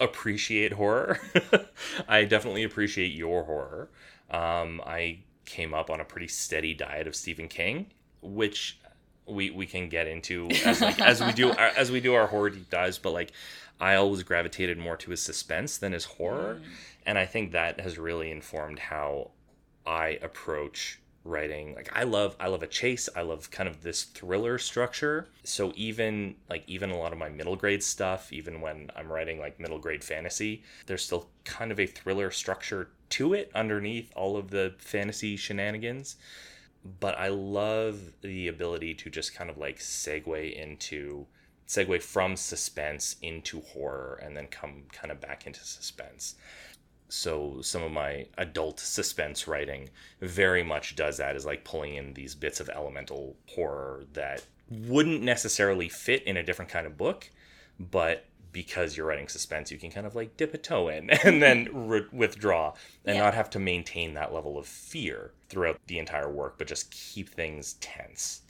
appreciate 0.00 0.72
horror. 0.72 1.20
I 2.08 2.24
definitely 2.24 2.64
appreciate 2.64 3.12
your 3.12 3.44
horror. 3.44 3.88
Um, 4.30 4.80
I 4.86 5.20
came 5.44 5.74
up 5.74 5.90
on 5.90 6.00
a 6.00 6.04
pretty 6.04 6.28
steady 6.28 6.74
diet 6.74 7.06
of 7.06 7.14
Stephen 7.14 7.48
King, 7.48 7.86
which 8.22 8.78
we 9.26 9.50
we 9.50 9.66
can 9.66 9.88
get 9.88 10.06
into 10.06 10.48
as 10.64 10.80
like 10.80 11.00
as 11.00 11.22
we 11.22 11.32
do 11.32 11.50
our, 11.58 11.66
as 11.76 11.90
we 11.90 12.00
do 12.00 12.14
our 12.14 12.26
horror 12.26 12.50
deep 12.50 12.70
dives. 12.70 12.98
But 12.98 13.12
like, 13.12 13.32
I 13.80 13.94
always 13.94 14.22
gravitated 14.22 14.78
more 14.78 14.96
to 14.98 15.10
his 15.10 15.22
suspense 15.22 15.78
than 15.78 15.92
his 15.92 16.04
horror, 16.04 16.60
mm. 16.60 16.66
and 17.06 17.18
I 17.18 17.26
think 17.26 17.52
that 17.52 17.80
has 17.80 17.98
really 17.98 18.30
informed 18.30 18.78
how 18.78 19.30
I 19.86 20.18
approach 20.22 20.98
writing. 21.26 21.74
Like 21.74 21.90
i 21.94 22.02
love 22.04 22.36
i 22.40 22.48
love 22.48 22.62
a 22.62 22.66
chase. 22.66 23.08
I 23.14 23.22
love 23.22 23.50
kind 23.50 23.68
of 23.68 23.82
this 23.82 24.04
thriller 24.04 24.58
structure. 24.58 25.28
So 25.44 25.72
even 25.76 26.36
like 26.48 26.64
even 26.66 26.90
a 26.90 26.98
lot 26.98 27.12
of 27.12 27.18
my 27.18 27.28
middle 27.28 27.56
grade 27.56 27.82
stuff 27.82 28.32
even 28.32 28.60
when 28.60 28.90
i'm 28.96 29.10
writing 29.10 29.38
like 29.38 29.60
middle 29.60 29.78
grade 29.78 30.02
fantasy 30.04 30.62
there's 30.86 31.04
still 31.04 31.28
kind 31.44 31.72
of 31.72 31.80
a 31.80 31.86
thriller 31.86 32.30
structure 32.30 32.88
to 33.10 33.34
it 33.34 33.50
underneath 33.54 34.12
all 34.16 34.36
of 34.36 34.50
the 34.50 34.74
fantasy 34.78 35.36
shenanigans. 35.36 36.16
But 37.00 37.18
I 37.18 37.28
love 37.28 38.12
the 38.20 38.48
ability 38.48 38.94
to 38.94 39.10
just 39.10 39.34
kind 39.34 39.50
of 39.50 39.58
like 39.58 39.78
segue 39.78 40.54
into 40.54 41.26
segue 41.66 42.00
from 42.00 42.36
suspense 42.36 43.16
into 43.22 43.60
horror 43.60 44.20
and 44.22 44.36
then 44.36 44.46
come 44.46 44.84
kind 44.92 45.10
of 45.10 45.20
back 45.20 45.46
into 45.46 45.60
suspense. 45.64 46.36
So 47.08 47.60
some 47.62 47.82
of 47.82 47.92
my 47.92 48.26
adult 48.36 48.80
suspense 48.80 49.46
writing 49.46 49.90
very 50.20 50.62
much 50.62 50.96
does 50.96 51.16
that 51.18 51.36
is 51.36 51.46
like 51.46 51.64
pulling 51.64 51.94
in 51.94 52.14
these 52.14 52.34
bits 52.34 52.58
of 52.60 52.68
elemental 52.68 53.36
horror 53.46 54.04
that 54.14 54.44
wouldn't 54.68 55.22
necessarily 55.22 55.88
fit 55.88 56.22
in 56.24 56.36
a 56.36 56.42
different 56.42 56.70
kind 56.70 56.86
of 56.86 56.96
book, 56.98 57.30
but 57.78 58.24
because 58.52 58.96
you're 58.96 59.06
writing 59.06 59.28
suspense, 59.28 59.70
you 59.70 59.78
can 59.78 59.90
kind 59.90 60.06
of 60.06 60.14
like 60.16 60.36
dip 60.36 60.54
a 60.54 60.58
toe 60.58 60.88
in 60.88 61.10
and 61.24 61.42
then 61.42 61.68
re- 61.88 62.06
withdraw 62.12 62.72
and 63.04 63.16
Yeah. 63.16 63.22
not 63.22 63.34
have 63.34 63.50
to 63.50 63.58
maintain 63.58 64.14
that 64.14 64.32
level 64.34 64.58
of 64.58 64.66
fear 64.66 65.32
throughout 65.48 65.78
the 65.86 65.98
entire 65.98 66.30
work, 66.30 66.56
but 66.58 66.66
just 66.66 66.90
keep 66.90 67.28
things 67.28 67.74
tense. 67.74 68.40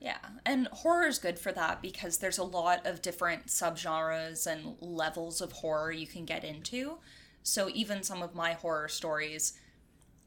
Yeah, 0.00 0.18
and 0.44 0.68
horror 0.68 1.06
is 1.06 1.18
good 1.18 1.38
for 1.38 1.52
that 1.52 1.82
because 1.82 2.18
there's 2.18 2.38
a 2.38 2.44
lot 2.44 2.86
of 2.86 3.02
different 3.02 3.46
subgenres 3.46 4.46
and 4.46 4.76
levels 4.80 5.40
of 5.40 5.52
horror 5.52 5.90
you 5.90 6.06
can 6.06 6.24
get 6.24 6.44
into. 6.44 6.98
So 7.46 7.70
even 7.72 8.02
some 8.02 8.22
of 8.22 8.34
my 8.34 8.54
horror 8.54 8.88
stories, 8.88 9.52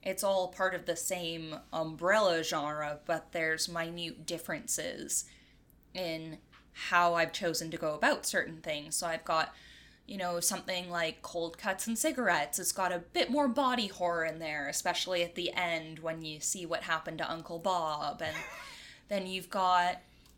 it's 0.01 0.23
all 0.23 0.47
part 0.47 0.73
of 0.73 0.85
the 0.85 0.95
same 0.95 1.57
umbrella 1.73 2.43
genre, 2.43 2.99
but 3.05 3.33
there's 3.33 3.67
minute 3.67 4.25
differences 4.25 5.25
in 5.93 6.37
how 6.71 7.15
I've 7.15 7.33
chosen 7.33 7.71
to 7.71 7.77
go 7.77 7.93
about 7.93 8.25
certain 8.25 8.61
things. 8.61 8.95
So 8.95 9.05
I've 9.05 9.25
got, 9.25 9.53
you 10.07 10.15
know, 10.15 10.39
something 10.39 10.89
like 10.89 11.21
cold 11.21 11.57
cuts 11.57 11.87
and 11.87 11.97
cigarettes. 11.97 12.57
It's 12.57 12.71
got 12.71 12.93
a 12.93 12.99
bit 12.99 13.29
more 13.29 13.49
body 13.49 13.87
horror 13.87 14.23
in 14.23 14.39
there, 14.39 14.69
especially 14.69 15.21
at 15.21 15.35
the 15.35 15.51
end 15.51 15.99
when 15.99 16.23
you 16.23 16.39
see 16.39 16.65
what 16.65 16.83
happened 16.83 17.17
to 17.17 17.29
Uncle 17.29 17.59
Bob. 17.59 18.21
And 18.21 18.37
then 19.09 19.27
you've 19.27 19.49
got 19.49 19.97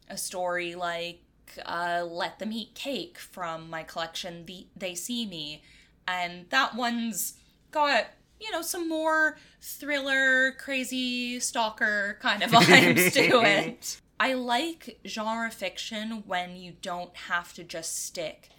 a 0.10 0.18
story 0.18 0.74
like 0.74 1.22
uh, 1.64 2.04
Let 2.10 2.40
Them 2.40 2.52
Eat 2.52 2.74
Cake 2.74 3.20
from 3.20 3.70
my 3.70 3.84
collection, 3.84 4.48
the, 4.48 4.66
They 4.76 4.96
See 4.96 5.28
Me. 5.28 5.62
And 6.08 6.46
that 6.50 6.76
one's 6.76 7.34
got, 7.72 8.08
you 8.40 8.52
know, 8.52 8.62
some 8.62 8.90
more 8.90 9.38
thriller, 9.62 10.54
crazy 10.54 11.40
stalker 11.40 12.18
kind 12.22 12.44
of 12.44 12.52
vibes 12.52 13.14
to 13.14 13.42
it. 13.44 14.02
I 14.20 14.34
like 14.34 15.00
genre 15.08 15.50
fiction 15.50 16.24
when 16.28 16.56
you 16.56 16.74
don't 16.82 17.16
have 17.16 17.54
to 17.54 17.64
just 17.64 18.06
stick 18.06 18.50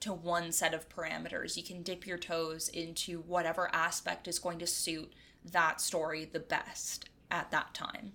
to 0.00 0.12
one 0.12 0.52
set 0.52 0.72
of 0.72 0.88
parameters. 0.88 1.56
You 1.56 1.62
can 1.64 1.82
dip 1.82 2.06
your 2.06 2.16
toes 2.18 2.68
into 2.68 3.20
whatever 3.22 3.68
aspect 3.74 4.28
is 4.28 4.38
going 4.38 4.58
to 4.60 4.66
suit 4.66 5.12
that 5.52 5.80
story 5.80 6.26
the 6.26 6.38
best 6.40 7.08
at 7.30 7.50
that 7.50 7.74
time. 7.74 8.12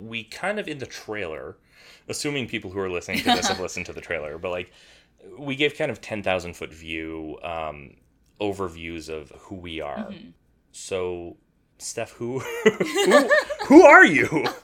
we 0.00 0.24
kind 0.24 0.58
of 0.58 0.66
in 0.66 0.78
the 0.78 0.86
trailer, 0.86 1.56
assuming 2.08 2.48
people 2.48 2.70
who 2.70 2.78
are 2.80 2.90
listening 2.90 3.18
to 3.18 3.24
this 3.24 3.48
have 3.48 3.60
listened 3.66 3.86
to 3.86 3.92
the 3.92 4.00
trailer, 4.00 4.36
but 4.38 4.50
like 4.50 4.72
we 5.38 5.54
gave 5.54 5.76
kind 5.76 5.90
of 5.90 6.00
ten 6.00 6.22
thousand 6.22 6.54
foot 6.54 6.72
view 6.72 7.38
um, 7.42 7.94
overviews 8.42 9.08
of 9.08 9.30
who 9.42 9.54
we 9.56 9.80
are. 9.80 10.08
So, 10.72 11.36
Steph, 11.78 12.12
who 12.12 12.40
who 12.64 13.30
who 13.66 13.82
are 13.84 14.04
you? 14.04 14.46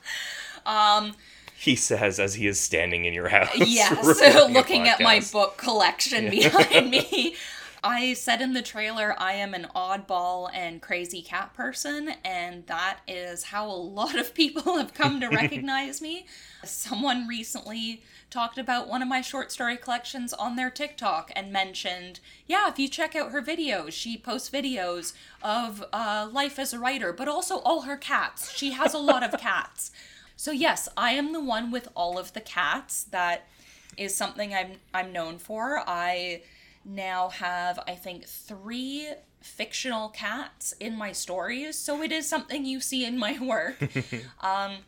Um, 0.67 1.15
He 1.57 1.77
says 1.77 2.21
as 2.21 2.35
he 2.35 2.47
is 2.47 2.61
standing 2.61 3.07
in 3.07 3.15
your 3.15 3.29
house. 3.29 3.49
recording 4.05 4.37
a 4.37 4.45
looking 4.47 4.89
at 4.89 5.01
my 5.01 5.21
book 5.33 5.57
collection 5.57 6.29
behind 6.31 6.91
me. 6.91 7.35
I 7.83 8.13
said 8.15 8.41
in 8.43 8.53
the 8.55 8.63
trailer 8.63 9.15
I 9.19 9.33
am 9.35 9.55
an 9.55 9.67
oddball 9.75 10.51
and 10.53 10.83
crazy 10.83 11.23
cat 11.23 11.55
person, 11.55 12.11
and 12.25 12.67
that 12.67 12.99
is 13.09 13.45
how 13.45 13.67
a 13.71 13.73
lot 13.73 14.17
of 14.19 14.35
people 14.35 14.77
have 14.77 14.95
come 14.95 15.21
to 15.21 15.29
recognize 15.29 16.03
me. 16.03 16.27
Someone 16.65 17.27
recently 17.29 18.03
talked 18.31 18.59
about 18.59 18.89
one 18.89 19.03
of 19.03 19.09
my 19.09 19.21
short 19.21 19.51
story 19.51 19.77
collections 19.77 20.33
on 20.33 20.57
their 20.57 20.71
TikTok 20.71 21.31
and 21.35 21.53
mentioned, 21.53 22.21
yeah, 22.47 22.69
if 22.69 22.79
you 22.79 22.89
check 22.89 23.17
out 23.17 23.33
her 23.33 23.43
videos, 23.43 23.93
she 23.93 24.17
posts 24.17 24.51
videos 24.51 25.15
of 25.43 25.85
uh, 25.93 26.29
life 26.31 26.59
as 26.59 26.73
a 26.73 26.79
writer, 26.79 27.13
but 27.13 27.29
also 27.29 27.59
all 27.59 27.83
her 27.83 27.97
cats. 27.97 28.55
She 28.57 28.73
has 28.73 28.95
a 28.95 28.99
lot 28.99 29.23
of 29.23 29.41
cats. 29.41 29.91
So 30.37 30.51
yes, 30.53 30.89
I 30.97 31.13
am 31.13 31.33
the 31.33 31.43
one 31.43 31.71
with 31.71 31.89
all 31.97 32.19
of 32.19 32.33
the 32.33 32.41
cats. 32.41 33.05
That 33.05 33.49
is 33.97 34.15
something 34.15 34.55
I'm 34.55 34.73
I'm 34.95 35.13
known 35.13 35.39
for. 35.39 35.83
I 35.87 36.43
now 36.85 37.29
have 37.31 37.81
I 37.89 37.95
think 37.95 38.25
3 38.27 39.09
fictional 39.41 40.11
cats 40.11 40.73
in 40.79 40.97
my 40.97 41.13
stories, 41.13 41.77
so 41.77 42.03
it 42.03 42.13
is 42.13 42.29
something 42.29 42.65
you 42.65 42.81
see 42.81 43.05
in 43.05 43.19
my 43.19 43.39
work. 43.43 43.83
um 44.41 44.79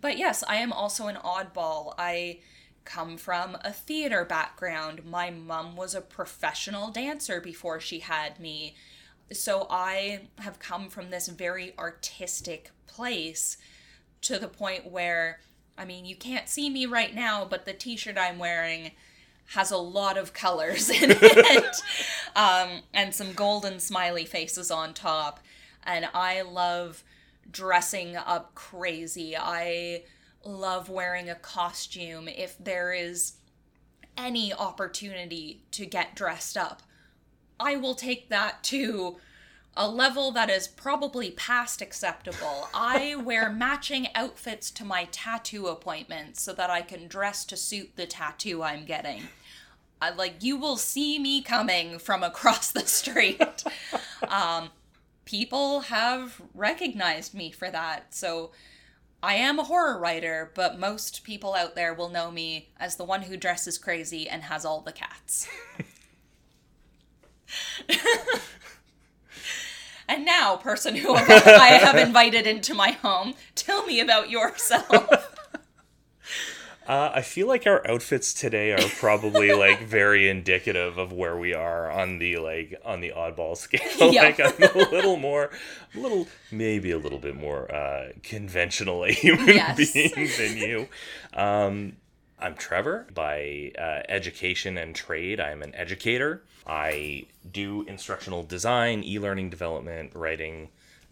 but 0.00 0.18
yes, 0.18 0.44
I 0.46 0.56
am 0.56 0.72
also 0.72 1.06
an 1.06 1.16
oddball. 1.16 1.94
I 1.96 2.40
come 2.88 3.18
from 3.18 3.56
a 3.62 3.70
theater 3.70 4.24
background. 4.24 5.04
My 5.04 5.28
mom 5.30 5.76
was 5.76 5.94
a 5.94 6.00
professional 6.00 6.90
dancer 6.90 7.38
before 7.38 7.78
she 7.78 7.98
had 7.98 8.40
me. 8.40 8.74
So 9.30 9.66
I 9.68 10.22
have 10.38 10.58
come 10.58 10.88
from 10.88 11.10
this 11.10 11.28
very 11.28 11.74
artistic 11.78 12.70
place 12.86 13.58
to 14.22 14.38
the 14.38 14.48
point 14.48 14.90
where 14.90 15.40
I 15.76 15.84
mean, 15.84 16.06
you 16.06 16.16
can't 16.16 16.48
see 16.48 16.68
me 16.70 16.86
right 16.86 17.14
now, 17.14 17.44
but 17.44 17.64
the 17.64 17.72
t-shirt 17.72 18.18
I'm 18.18 18.40
wearing 18.40 18.90
has 19.50 19.70
a 19.70 19.76
lot 19.76 20.18
of 20.18 20.32
colors 20.32 20.90
in 21.02 21.12
it. 21.12 21.76
um, 22.34 22.82
and 22.92 23.14
some 23.14 23.32
golden 23.32 23.78
smiley 23.78 24.24
faces 24.24 24.72
on 24.72 24.92
top. 24.92 25.38
And 25.84 26.08
I 26.12 26.42
love 26.42 27.04
dressing 27.48 28.16
up 28.16 28.56
crazy. 28.56 29.36
I 29.36 30.02
love 30.44 30.88
wearing 30.88 31.28
a 31.28 31.34
costume 31.34 32.28
if 32.28 32.56
there 32.58 32.92
is 32.92 33.34
any 34.16 34.52
opportunity 34.52 35.62
to 35.72 35.86
get 35.86 36.14
dressed 36.14 36.56
up. 36.56 36.82
I 37.60 37.76
will 37.76 37.94
take 37.94 38.28
that 38.28 38.62
to 38.64 39.16
a 39.76 39.88
level 39.88 40.32
that 40.32 40.50
is 40.50 40.66
probably 40.66 41.30
past 41.30 41.80
acceptable. 41.80 42.68
I 42.74 43.14
wear 43.24 43.50
matching 43.50 44.08
outfits 44.14 44.70
to 44.72 44.84
my 44.84 45.08
tattoo 45.12 45.68
appointments 45.68 46.42
so 46.42 46.52
that 46.54 46.68
I 46.68 46.82
can 46.82 47.06
dress 47.06 47.44
to 47.46 47.56
suit 47.56 47.92
the 47.94 48.06
tattoo 48.06 48.62
I'm 48.62 48.84
getting. 48.84 49.22
I, 50.02 50.10
like 50.10 50.42
you 50.42 50.56
will 50.56 50.76
see 50.76 51.18
me 51.18 51.42
coming 51.42 51.98
from 51.98 52.22
across 52.22 52.72
the 52.72 52.86
street. 52.86 53.64
um, 54.28 54.70
people 55.24 55.80
have 55.80 56.40
recognized 56.54 57.34
me 57.34 57.50
for 57.50 57.70
that, 57.70 58.14
so 58.14 58.50
I 59.22 59.34
am 59.34 59.58
a 59.58 59.64
horror 59.64 59.98
writer, 59.98 60.52
but 60.54 60.78
most 60.78 61.24
people 61.24 61.54
out 61.54 61.74
there 61.74 61.92
will 61.92 62.08
know 62.08 62.30
me 62.30 62.70
as 62.78 62.96
the 62.96 63.04
one 63.04 63.22
who 63.22 63.36
dresses 63.36 63.76
crazy 63.76 64.28
and 64.28 64.44
has 64.44 64.64
all 64.64 64.80
the 64.80 64.92
cats. 64.92 65.48
and 70.08 70.24
now, 70.24 70.56
person 70.56 70.94
who 70.94 71.14
I 71.14 71.80
have 71.82 71.96
invited 71.96 72.46
into 72.46 72.74
my 72.74 72.92
home, 72.92 73.34
tell 73.56 73.84
me 73.86 73.98
about 73.98 74.30
yourself. 74.30 75.34
Uh, 76.88 77.12
I 77.14 77.20
feel 77.20 77.46
like 77.46 77.66
our 77.66 77.86
outfits 77.86 78.32
today 78.32 78.72
are 78.72 78.88
probably 78.98 79.52
like 79.66 79.82
very 79.82 80.28
indicative 80.28 80.96
of 80.96 81.12
where 81.12 81.36
we 81.36 81.52
are 81.52 81.90
on 81.90 82.18
the 82.18 82.38
like 82.38 82.80
on 82.84 83.00
the 83.02 83.12
oddball 83.14 83.56
scale. 83.64 84.10
Yeah. 84.12 84.22
like 84.22 84.40
I'm 84.40 84.62
a 84.62 84.72
little 84.90 85.18
more, 85.18 85.50
a 85.94 85.98
little 85.98 86.26
maybe 86.50 86.90
a 86.90 86.98
little 86.98 87.18
bit 87.18 87.36
more 87.36 87.70
uh, 87.72 88.12
conventional 88.22 89.04
a 89.04 89.10
human 89.12 89.48
Yes. 89.48 89.92
being 89.92 90.28
than 90.38 90.56
you. 90.56 90.88
Um, 91.34 91.96
I'm 92.40 92.54
Trevor. 92.54 93.06
By 93.14 93.72
uh, 93.78 94.00
education 94.08 94.78
and 94.78 94.94
trade, 94.96 95.40
I'm 95.40 95.62
an 95.62 95.74
educator. 95.74 96.42
I 96.66 97.26
do 97.50 97.82
instructional 97.82 98.42
design, 98.44 99.02
e-learning 99.02 99.50
development, 99.50 100.12
writing 100.14 100.68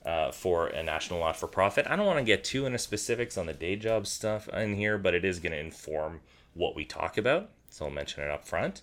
uh, 0.06 0.30
for 0.30 0.68
a 0.68 0.82
national 0.82 1.20
not-for-profit. 1.20 1.86
I 1.88 1.96
don't 1.96 2.06
want 2.06 2.20
to 2.20 2.24
get 2.24 2.44
too 2.44 2.64
into 2.64 2.78
specifics 2.78 3.36
on 3.36 3.46
the 3.46 3.52
day 3.52 3.76
job 3.76 4.06
stuff 4.06 4.48
in 4.48 4.76
here, 4.76 4.96
but 4.96 5.14
it 5.14 5.24
is 5.24 5.40
going 5.40 5.52
to 5.52 5.58
inform 5.58 6.20
what 6.54 6.76
we 6.76 6.84
talk 6.84 7.18
about, 7.18 7.50
so 7.68 7.86
I'll 7.86 7.90
mention 7.90 8.22
it 8.22 8.30
up 8.30 8.46
front. 8.46 8.82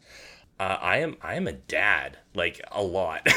Uh, 0.59 0.77
I 0.79 0.97
am 0.97 1.17
I 1.21 1.33
am 1.33 1.47
a 1.47 1.53
dad, 1.53 2.19
like 2.35 2.61
a 2.71 2.83
lot. 2.83 3.21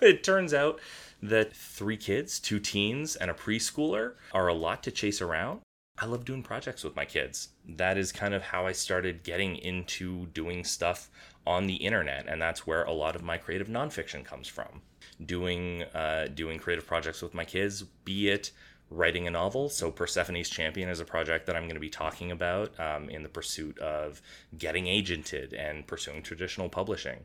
it 0.00 0.24
turns 0.24 0.54
out 0.54 0.80
that 1.22 1.54
three 1.54 1.98
kids, 1.98 2.40
two 2.40 2.58
teens, 2.58 3.14
and 3.16 3.30
a 3.30 3.34
preschooler 3.34 4.14
are 4.32 4.48
a 4.48 4.54
lot 4.54 4.82
to 4.84 4.90
chase 4.90 5.20
around. 5.20 5.60
I 5.98 6.06
love 6.06 6.24
doing 6.24 6.42
projects 6.42 6.82
with 6.82 6.96
my 6.96 7.04
kids. 7.04 7.48
That 7.68 7.98
is 7.98 8.10
kind 8.10 8.32
of 8.32 8.42
how 8.42 8.66
I 8.66 8.72
started 8.72 9.22
getting 9.22 9.56
into 9.56 10.26
doing 10.26 10.64
stuff 10.64 11.10
on 11.46 11.66
the 11.66 11.74
internet, 11.74 12.26
and 12.26 12.40
that's 12.40 12.66
where 12.66 12.84
a 12.84 12.92
lot 12.92 13.16
of 13.16 13.22
my 13.22 13.36
creative 13.36 13.68
nonfiction 13.68 14.24
comes 14.24 14.48
from. 14.48 14.80
Doing 15.24 15.82
uh, 15.94 16.28
doing 16.34 16.58
creative 16.58 16.86
projects 16.86 17.22
with 17.22 17.34
my 17.34 17.44
kids, 17.44 17.82
be 17.82 18.28
it 18.30 18.52
writing 18.90 19.26
a 19.26 19.30
novel. 19.30 19.68
So 19.68 19.90
Persephone's 19.90 20.50
Champion 20.50 20.88
is 20.88 21.00
a 21.00 21.04
project 21.04 21.46
that 21.46 21.56
I'm 21.56 21.64
going 21.64 21.74
to 21.74 21.80
be 21.80 21.88
talking 21.88 22.32
about 22.32 22.78
um, 22.80 23.08
in 23.08 23.22
the 23.22 23.28
pursuit 23.28 23.78
of 23.78 24.20
getting 24.58 24.86
agented 24.86 25.58
and 25.58 25.86
pursuing 25.86 26.22
traditional 26.22 26.68
publishing. 26.68 27.20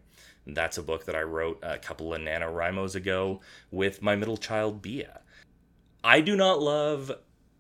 That's 0.46 0.78
a 0.78 0.84
book 0.84 1.06
that 1.06 1.16
I 1.16 1.24
wrote 1.24 1.60
a 1.64 1.80
couple 1.80 2.14
of 2.14 2.22
NaNoWriMos 2.22 2.96
ago 2.96 3.42
with 3.72 4.02
my 4.04 4.16
middle 4.16 4.38
child, 4.38 4.82
Bia. 4.82 5.22
I 6.04 6.22
do 6.22 6.36
not 6.36 6.62
love 6.62 7.12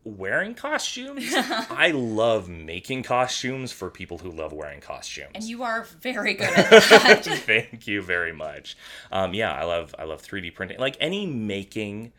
wearing 0.05 0.53
costumes. 0.53 1.25
I 1.35 1.91
love 1.91 2.47
making 2.47 3.03
costumes 3.03 3.71
for 3.71 3.89
people 3.89 4.19
who 4.19 4.31
love 4.31 4.53
wearing 4.53 4.79
costumes. 4.79 5.31
And 5.33 5.43
you 5.43 5.63
are 5.63 5.83
very 6.01 6.35
good 6.35 6.49
at 6.55 6.69
that. 6.69 7.25
Thank 7.25 7.87
you 7.87 8.01
very 8.01 8.31
much. 8.31 8.77
Um, 9.11 9.33
yeah, 9.33 9.51
I 9.51 9.63
love 9.65 9.93
I 9.97 10.03
love 10.03 10.21
3D 10.21 10.53
printing. 10.53 10.79
Like 10.79 10.95
any 11.01 11.25
making 11.25 12.13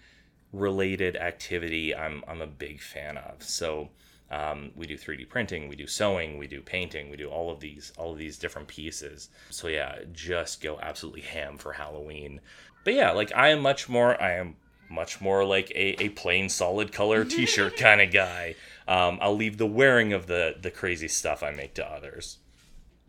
related 0.52 1.16
activity, 1.16 1.94
I'm 1.94 2.22
I'm 2.28 2.42
a 2.42 2.46
big 2.46 2.80
fan 2.80 3.16
of. 3.16 3.42
So 3.42 3.90
um, 4.30 4.72
we 4.74 4.86
do 4.86 4.98
3D 4.98 5.28
printing, 5.28 5.68
we 5.68 5.76
do 5.76 5.86
sewing, 5.86 6.36
we 6.36 6.48
do 6.48 6.60
painting, 6.60 7.10
we 7.10 7.16
do 7.16 7.28
all 7.28 7.50
of 7.50 7.60
these 7.60 7.92
all 7.96 8.12
of 8.12 8.18
these 8.18 8.36
different 8.36 8.66
pieces. 8.66 9.30
So 9.50 9.68
yeah, 9.68 10.00
just 10.12 10.60
go 10.60 10.78
absolutely 10.82 11.22
ham 11.22 11.56
for 11.56 11.72
Halloween. 11.72 12.40
But 12.84 12.94
yeah, 12.94 13.12
like 13.12 13.32
I 13.34 13.48
am 13.48 13.60
much 13.60 13.88
more 13.88 14.20
I 14.20 14.32
am 14.32 14.56
much 14.88 15.20
more 15.20 15.44
like 15.44 15.70
a, 15.70 16.02
a 16.02 16.08
plain 16.10 16.48
solid 16.48 16.92
color 16.92 17.24
t-shirt 17.26 17.76
kind 17.76 18.00
of 18.00 18.12
guy. 18.12 18.54
Um, 18.88 19.18
I'll 19.20 19.36
leave 19.36 19.58
the 19.58 19.66
wearing 19.66 20.12
of 20.12 20.26
the 20.26 20.56
the 20.60 20.70
crazy 20.70 21.08
stuff 21.08 21.42
I 21.42 21.50
make 21.50 21.74
to 21.74 21.86
others. 21.86 22.38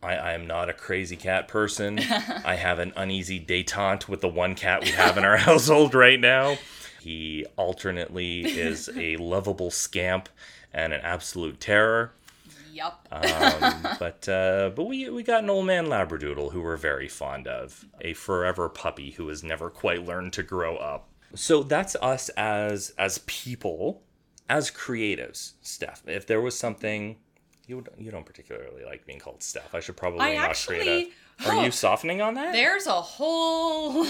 I, 0.01 0.15
I 0.15 0.33
am 0.33 0.45
not 0.45 0.69
a 0.69 0.73
crazy 0.73 1.15
cat 1.15 1.47
person. 1.47 1.99
I 2.45 2.55
have 2.55 2.79
an 2.79 2.93
uneasy 2.95 3.39
detente 3.39 4.07
with 4.07 4.21
the 4.21 4.27
one 4.27 4.55
cat 4.55 4.83
we 4.83 4.91
have 4.91 5.17
in 5.17 5.25
our 5.25 5.37
household 5.49 5.93
right 5.93 6.19
now. 6.19 6.57
He 7.01 7.45
alternately 7.55 8.41
is 8.41 8.89
a 8.95 9.17
lovable 9.17 9.71
scamp 9.71 10.29
and 10.73 10.93
an 10.93 11.01
absolute 11.01 11.59
terror. 11.59 12.11
Yup. 12.73 13.07
Um, 13.11 13.87
but 13.99 14.29
uh, 14.29 14.69
but 14.75 14.83
we 14.83 15.09
we 15.09 15.23
got 15.23 15.43
an 15.43 15.49
old 15.49 15.65
man 15.65 15.87
labradoodle 15.87 16.51
who 16.51 16.61
we're 16.61 16.77
very 16.77 17.07
fond 17.07 17.47
of, 17.47 17.85
a 18.01 18.13
forever 18.13 18.69
puppy 18.69 19.11
who 19.11 19.27
has 19.29 19.43
never 19.43 19.71
quite 19.71 20.05
learned 20.05 20.33
to 20.33 20.43
grow 20.43 20.77
up. 20.77 21.09
So 21.35 21.63
that's 21.63 21.95
us 21.97 22.29
as 22.29 22.93
as 22.97 23.19
people, 23.25 24.01
as 24.49 24.71
creatives, 24.71 25.53
Steph. 25.61 26.01
If 26.07 26.25
there 26.27 26.41
was 26.41 26.57
something 26.57 27.17
you 27.67 27.77
would, 27.77 27.89
you 27.97 28.11
don't 28.11 28.25
particularly 28.25 28.85
like 28.85 29.05
being 29.05 29.19
called 29.19 29.43
Steph, 29.43 29.75
I 29.75 29.79
should 29.81 29.97
probably 29.97 30.21
I 30.21 30.35
not 30.35 30.49
actually- 30.49 30.77
create 30.79 31.07
a. 31.07 31.49
Are 31.49 31.63
you 31.63 31.69
softening 31.71 32.19
on 32.21 32.33
that? 32.33 32.53
There's 32.53 32.87
a 32.87 32.93
whole. 33.01 34.05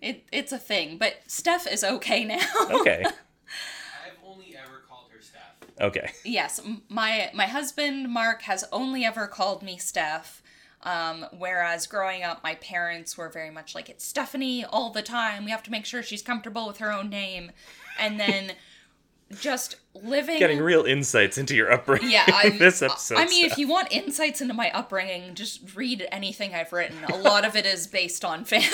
It, 0.00 0.24
it's 0.30 0.52
a 0.52 0.58
thing, 0.58 0.98
but 0.98 1.14
Steph 1.26 1.66
is 1.66 1.82
okay 1.82 2.24
now. 2.24 2.46
Okay. 2.70 3.02
I've 3.06 4.18
only 4.24 4.54
ever 4.54 4.82
called 4.86 5.06
her 5.10 5.22
Steph. 5.22 5.40
Okay. 5.80 6.12
yes, 6.24 6.60
my 6.90 7.30
my 7.32 7.46
husband 7.46 8.10
Mark 8.10 8.42
has 8.42 8.64
only 8.70 9.04
ever 9.04 9.26
called 9.26 9.62
me 9.62 9.78
Steph. 9.78 10.42
Um, 10.84 11.26
whereas 11.36 11.86
growing 11.86 12.22
up, 12.22 12.42
my 12.42 12.56
parents 12.56 13.16
were 13.16 13.30
very 13.30 13.50
much 13.50 13.74
like 13.74 13.88
it's 13.88 14.04
Stephanie 14.04 14.64
all 14.64 14.90
the 14.90 15.02
time. 15.02 15.44
We 15.44 15.50
have 15.50 15.62
to 15.64 15.70
make 15.70 15.86
sure 15.86 16.02
she's 16.02 16.22
comfortable 16.22 16.66
with 16.66 16.78
her 16.78 16.92
own 16.92 17.08
name, 17.08 17.52
and 17.98 18.20
then 18.20 18.52
just 19.40 19.76
living 20.02 20.38
Getting 20.40 20.60
real 20.60 20.84
insights 20.84 21.38
into 21.38 21.54
your 21.54 21.70
upbringing. 21.72 22.10
Yeah, 22.10 22.24
I, 22.28 22.50
this 22.50 22.82
episode. 22.82 23.16
I 23.16 23.26
mean, 23.26 23.44
Steph. 23.46 23.52
if 23.52 23.58
you 23.58 23.68
want 23.68 23.92
insights 23.92 24.40
into 24.40 24.52
my 24.54 24.70
upbringing, 24.72 25.34
just 25.34 25.74
read 25.76 26.06
anything 26.10 26.54
I've 26.54 26.72
written. 26.72 26.96
A 27.04 27.16
lot 27.16 27.44
of 27.44 27.54
it 27.56 27.64
is 27.66 27.86
based 27.86 28.24
on 28.24 28.44
family. 28.44 28.66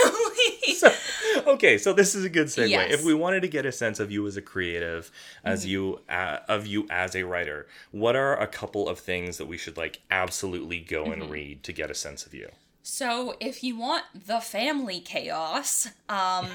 okay, 1.46 1.76
so 1.78 1.92
this 1.92 2.14
is 2.14 2.24
a 2.24 2.28
good 2.30 2.46
segue. 2.46 2.70
Yes. 2.70 2.92
If 2.94 3.04
we 3.04 3.12
wanted 3.14 3.40
to 3.42 3.48
get 3.48 3.66
a 3.66 3.72
sense 3.72 4.00
of 4.00 4.10
you 4.10 4.26
as 4.26 4.36
a 4.36 4.42
creative, 4.42 5.10
as 5.44 5.60
Mm-hmm. 5.62 5.70
you 5.70 6.00
uh, 6.08 6.38
of 6.48 6.66
you 6.66 6.86
as 6.90 7.14
a 7.14 7.24
writer, 7.24 7.66
what 7.90 8.16
are 8.16 8.40
a 8.40 8.46
couple 8.46 8.88
of 8.88 8.98
things 8.98 9.36
that 9.38 9.46
we 9.46 9.58
should 9.58 9.76
like 9.76 10.00
absolutely 10.10 10.80
go 10.80 11.04
Mm-hmm. 11.04 11.12
and 11.22 11.30
read 11.30 11.62
to 11.64 11.72
get 11.72 11.90
a 11.90 11.94
sense 11.94 12.24
of 12.26 12.32
you? 12.34 12.48
so, 12.82 13.36
if 13.40 13.62
you 13.62 13.78
want 13.78 14.04
the 14.26 14.40
family 14.40 15.00
chaos, 15.00 15.88
um, 16.08 16.48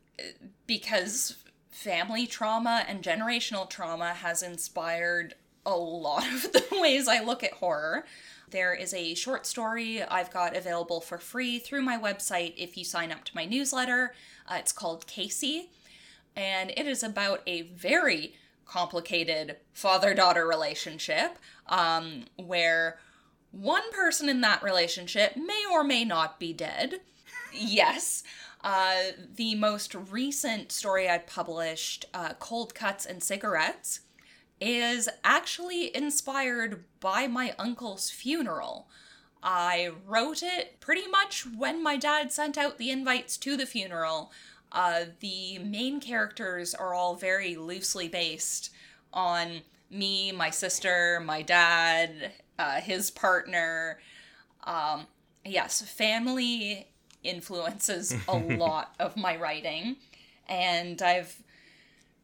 because 0.66 1.36
family 1.80 2.26
trauma 2.26 2.84
and 2.86 3.02
generational 3.02 3.68
trauma 3.68 4.12
has 4.12 4.42
inspired 4.42 5.34
a 5.64 5.74
lot 5.74 6.26
of 6.26 6.52
the 6.52 6.62
ways 6.72 7.08
I 7.08 7.20
look 7.20 7.42
at 7.42 7.54
horror. 7.54 8.04
There 8.50 8.74
is 8.74 8.92
a 8.92 9.14
short 9.14 9.46
story 9.46 10.02
I've 10.02 10.30
got 10.30 10.54
available 10.54 11.00
for 11.00 11.16
free 11.16 11.58
through 11.58 11.80
my 11.80 11.96
website 11.96 12.52
if 12.58 12.76
you 12.76 12.84
sign 12.84 13.10
up 13.10 13.24
to 13.24 13.34
my 13.34 13.46
newsletter. 13.46 14.14
Uh, 14.46 14.56
it's 14.58 14.72
called 14.72 15.06
Casey, 15.06 15.70
and 16.36 16.70
it 16.76 16.86
is 16.86 17.02
about 17.02 17.40
a 17.46 17.62
very 17.62 18.34
complicated 18.66 19.56
father 19.72 20.12
daughter 20.12 20.46
relationship 20.46 21.38
um, 21.66 22.24
where 22.36 22.98
one 23.52 23.90
person 23.90 24.28
in 24.28 24.42
that 24.42 24.62
relationship 24.62 25.34
may 25.34 25.64
or 25.72 25.82
may 25.82 26.04
not 26.04 26.38
be 26.38 26.52
dead. 26.52 27.00
Yes. 27.54 28.22
Uh, 28.62 29.12
the 29.36 29.54
most 29.54 29.94
recent 29.94 30.70
story 30.70 31.08
I 31.08 31.18
published, 31.18 32.04
uh, 32.12 32.34
Cold 32.34 32.74
Cuts 32.74 33.06
and 33.06 33.22
Cigarettes, 33.22 34.00
is 34.60 35.08
actually 35.24 35.94
inspired 35.96 36.84
by 37.00 37.26
my 37.26 37.54
uncle's 37.58 38.10
funeral. 38.10 38.88
I 39.42 39.92
wrote 40.06 40.42
it 40.42 40.78
pretty 40.80 41.06
much 41.06 41.46
when 41.46 41.82
my 41.82 41.96
dad 41.96 42.30
sent 42.30 42.58
out 42.58 42.76
the 42.76 42.90
invites 42.90 43.38
to 43.38 43.56
the 43.56 43.64
funeral. 43.64 44.30
Uh, 44.70 45.04
the 45.20 45.58
main 45.58 45.98
characters 45.98 46.74
are 46.74 46.92
all 46.92 47.14
very 47.14 47.56
loosely 47.56 48.08
based 48.08 48.70
on 49.12 49.62
me, 49.90 50.30
my 50.30 50.50
sister, 50.50 51.20
my 51.24 51.40
dad, 51.40 52.32
uh, 52.58 52.80
his 52.80 53.10
partner. 53.10 53.98
Um, 54.64 55.06
yes, 55.44 55.80
family 55.80 56.86
influences 57.22 58.14
a 58.28 58.36
lot 58.36 58.94
of 58.98 59.16
my 59.16 59.36
writing, 59.36 59.96
and 60.48 61.00
I've 61.02 61.42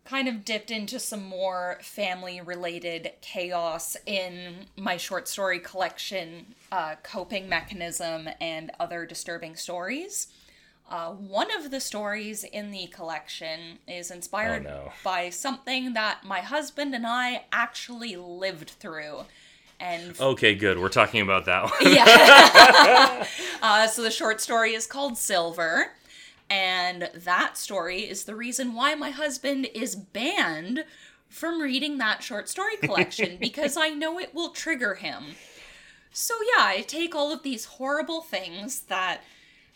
kind 0.04 0.28
of 0.28 0.44
dipped 0.44 0.70
into 0.70 1.00
some 1.00 1.24
more 1.24 1.78
family 1.82 2.40
related 2.40 3.10
chaos 3.22 3.96
in 4.06 4.66
my 4.76 4.96
short 4.96 5.26
story 5.26 5.58
collection, 5.58 6.54
uh, 6.70 6.94
Coping 7.02 7.48
Mechanism 7.48 8.28
and 8.40 8.70
Other 8.78 9.04
Disturbing 9.04 9.56
Stories. 9.56 10.28
Uh, 10.88 11.10
one 11.10 11.48
of 11.56 11.72
the 11.72 11.80
stories 11.80 12.44
in 12.44 12.70
the 12.70 12.86
collection 12.86 13.80
is 13.88 14.12
inspired 14.12 14.64
Oh, 14.66 14.70
no. 14.70 14.92
by 15.02 15.30
something 15.30 15.94
that 15.94 16.22
my 16.24 16.38
husband 16.40 16.94
and 16.94 17.04
I 17.04 17.46
actually 17.50 18.14
lived 18.14 18.70
through. 18.70 19.22
And 19.80 20.14
Okay, 20.20 20.54
good. 20.54 20.78
We're 20.78 20.88
talking 20.88 21.20
about 21.20 21.44
that 21.46 21.64
one. 21.64 21.94
yeah. 21.94 23.26
uh, 23.62 23.86
so 23.86 24.02
the 24.02 24.10
short 24.10 24.40
story 24.40 24.74
is 24.74 24.86
called 24.86 25.18
Silver. 25.18 25.92
And 26.48 27.10
that 27.14 27.58
story 27.58 28.00
is 28.02 28.24
the 28.24 28.36
reason 28.36 28.74
why 28.74 28.94
my 28.94 29.10
husband 29.10 29.68
is 29.74 29.96
banned 29.96 30.84
from 31.28 31.60
reading 31.60 31.98
that 31.98 32.22
short 32.22 32.48
story 32.48 32.76
collection 32.76 33.36
because 33.40 33.76
I 33.76 33.88
know 33.90 34.18
it 34.18 34.34
will 34.34 34.50
trigger 34.50 34.94
him. 34.94 35.34
So, 36.12 36.34
yeah, 36.56 36.64
I 36.64 36.82
take 36.82 37.14
all 37.14 37.32
of 37.32 37.42
these 37.42 37.64
horrible 37.64 38.22
things 38.22 38.80
that 38.82 39.22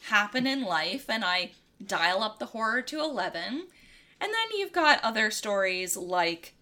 happen 0.04 0.46
in 0.46 0.62
life 0.62 1.10
and 1.10 1.24
I 1.24 1.50
dial 1.84 2.22
up 2.22 2.38
the 2.38 2.46
horror 2.46 2.82
to 2.82 3.00
11. 3.00 3.42
And 4.22 4.32
then 4.32 4.58
you've 4.58 4.72
got 4.72 5.02
other 5.02 5.30
stories 5.30 5.96
like 5.96 6.54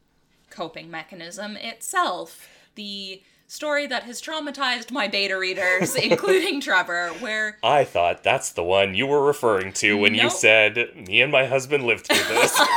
Coping 0.50 0.90
Mechanism 0.90 1.56
itself, 1.56 2.48
the 2.78 3.20
story 3.48 3.86
that 3.88 4.04
has 4.04 4.22
traumatized 4.22 4.92
my 4.92 5.08
beta 5.08 5.36
readers, 5.36 5.94
including 6.10 6.60
Trevor, 6.60 7.08
where 7.18 7.58
I 7.62 7.82
thought 7.84 8.22
that's 8.22 8.52
the 8.52 8.62
one 8.62 8.94
you 8.94 9.06
were 9.06 9.22
referring 9.24 9.72
to 9.74 9.96
when 9.98 10.14
you 10.14 10.30
said 10.30 10.76
me 11.08 11.20
and 11.20 11.32
my 11.32 11.44
husband 11.46 11.84
lived 11.84 12.06
through 12.06 12.16
this. 12.34 12.58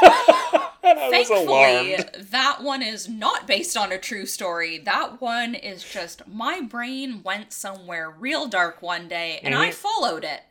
and 0.84 0.98
I 1.00 1.10
was 1.10 1.28
thankfully 1.28 1.98
that 2.32 2.64
one 2.64 2.82
is 2.82 3.08
not 3.08 3.46
based 3.48 3.78
on 3.78 3.92
a 3.92 4.00
true 4.00 4.26
story. 4.26 4.80
That 4.80 5.22
one 5.22 5.54
is 5.54 5.84
just 5.84 6.28
my 6.28 6.62
brain 6.62 7.22
went 7.24 7.54
somewhere 7.54 8.10
real 8.10 8.48
dark 8.48 8.82
one 8.82 9.08
day 9.08 9.40
and 9.44 9.54
I 9.54 9.70
Mhm. 9.70 9.74
followed 9.74 10.24
it. 10.24 10.42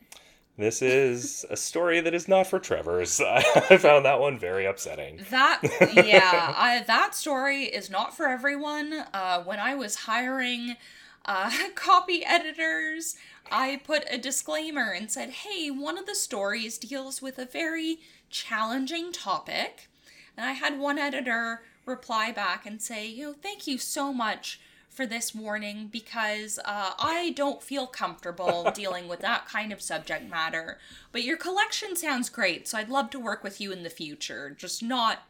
This 0.61 0.83
is 0.83 1.47
a 1.49 1.57
story 1.57 2.03
that 2.03 2.13
is 2.13 2.29
not 2.29 2.47
for 2.47 2.59
Trevor's. 2.59 3.19
I 3.27 3.79
found 3.79 4.05
that 4.05 4.21
one 4.21 4.39
very 4.39 4.67
upsetting. 4.67 5.25
That 5.31 5.61
yeah, 5.95 6.55
I, 6.55 6.85
that 6.87 7.15
story 7.15 7.65
is 7.65 7.89
not 7.89 8.15
for 8.15 8.29
everyone. 8.29 8.93
Uh, 9.15 9.43
when 9.43 9.59
I 9.59 9.75
was 9.75 9.95
hiring 9.95 10.77
uh, 11.25 11.51
copy 11.75 12.23
editors, 12.27 13.17
I 13.51 13.81
put 13.85 14.05
a 14.11 14.19
disclaimer 14.19 14.93
and 14.93 15.11
said, 15.11 15.31
"Hey, 15.31 15.71
one 15.71 15.97
of 15.97 16.05
the 16.05 16.15
stories 16.15 16.77
deals 16.77 17.23
with 17.23 17.39
a 17.39 17.47
very 17.47 18.01
challenging 18.29 19.13
topic," 19.13 19.89
and 20.37 20.45
I 20.45 20.53
had 20.53 20.79
one 20.79 20.99
editor 20.99 21.63
reply 21.87 22.33
back 22.33 22.67
and 22.67 22.83
say, 22.83 23.07
"You 23.07 23.29
know, 23.29 23.33
thank 23.33 23.67
you 23.67 23.79
so 23.79 24.13
much." 24.13 24.61
For 25.01 25.07
this 25.07 25.35
warning, 25.35 25.89
because 25.91 26.59
uh, 26.63 26.93
I 26.99 27.33
don't 27.35 27.63
feel 27.63 27.87
comfortable 27.87 28.71
dealing 28.75 29.09
with 29.09 29.21
that 29.21 29.49
kind 29.49 29.73
of 29.73 29.81
subject 29.81 30.29
matter. 30.29 30.77
But 31.11 31.23
your 31.23 31.39
collection 31.39 31.97
sounds 31.97 32.29
great, 32.29 32.69
so 32.69 32.77
I'd 32.77 32.91
love 32.91 33.09
to 33.13 33.19
work 33.19 33.43
with 33.43 33.63
you 33.63 33.73
in 33.73 33.83
the 33.83 33.89
future. 33.89 34.51
Just 34.51 34.83
not 34.83 35.23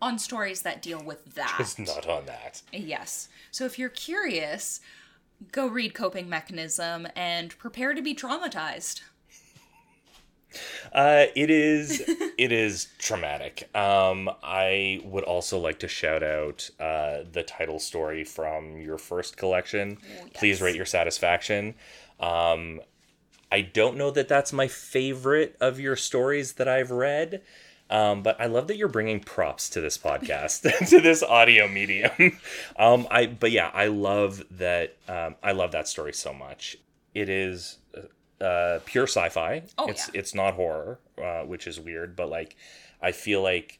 on 0.00 0.20
stories 0.20 0.62
that 0.62 0.80
deal 0.80 1.02
with 1.02 1.34
that. 1.34 1.56
It's 1.58 1.80
not 1.80 2.06
on 2.06 2.26
that. 2.26 2.62
Yes. 2.72 3.28
So 3.50 3.64
if 3.64 3.76
you're 3.76 3.88
curious, 3.88 4.78
go 5.50 5.66
read 5.66 5.94
Coping 5.94 6.28
Mechanism 6.28 7.08
and 7.16 7.58
prepare 7.58 7.94
to 7.94 8.02
be 8.02 8.14
traumatized. 8.14 9.00
Uh, 10.94 11.26
it 11.36 11.50
is 11.50 12.08
it 12.38 12.52
is 12.52 12.86
traumatic. 12.98 13.68
Um, 13.76 14.30
I 14.42 15.00
would 15.04 15.24
also 15.24 15.58
like 15.58 15.80
to 15.80 15.88
shout 15.88 16.22
out 16.22 16.70
uh, 16.78 17.24
the 17.30 17.42
title 17.42 17.80
story 17.80 18.22
from 18.22 18.78
your 18.78 18.96
first 18.96 19.36
collection. 19.36 19.98
Oh, 20.00 20.28
Please 20.34 20.62
rate 20.62 20.76
your 20.76 20.86
satisfaction. 20.86 21.74
Um, 22.20 22.80
I 23.50 23.62
don't 23.62 23.96
know 23.96 24.12
that 24.12 24.28
that's 24.28 24.52
my 24.52 24.68
favorite 24.68 25.56
of 25.60 25.80
your 25.80 25.96
stories 25.96 26.54
that 26.54 26.68
I've 26.68 26.92
read. 26.92 27.42
Um, 27.90 28.22
but 28.22 28.38
I 28.40 28.46
love 28.46 28.68
that 28.68 28.76
you're 28.76 28.86
bringing 28.86 29.20
props 29.20 29.70
to 29.70 29.80
this 29.80 29.96
podcast, 29.98 30.60
to 30.90 31.00
this 31.00 31.22
audio 31.22 31.66
medium. 31.66 32.12
um, 32.76 33.08
I, 33.10 33.26
but 33.26 33.50
yeah, 33.50 33.70
I 33.72 33.86
love 33.86 34.44
that. 34.58 34.96
Um, 35.08 35.36
I 35.42 35.52
love 35.52 35.72
that 35.72 35.88
story 35.88 36.12
so 36.12 36.32
much. 36.32 36.76
It 37.14 37.28
is 37.28 37.78
uh, 38.40 38.78
pure 38.84 39.06
sci-fi. 39.06 39.62
Oh, 39.76 39.88
it's 39.88 40.08
yeah. 40.12 40.20
it's 40.20 40.34
not 40.34 40.54
horror, 40.54 40.98
uh, 41.22 41.42
which 41.42 41.66
is 41.66 41.80
weird. 41.80 42.16
But 42.16 42.28
like, 42.30 42.56
I 43.02 43.12
feel 43.12 43.42
like 43.42 43.78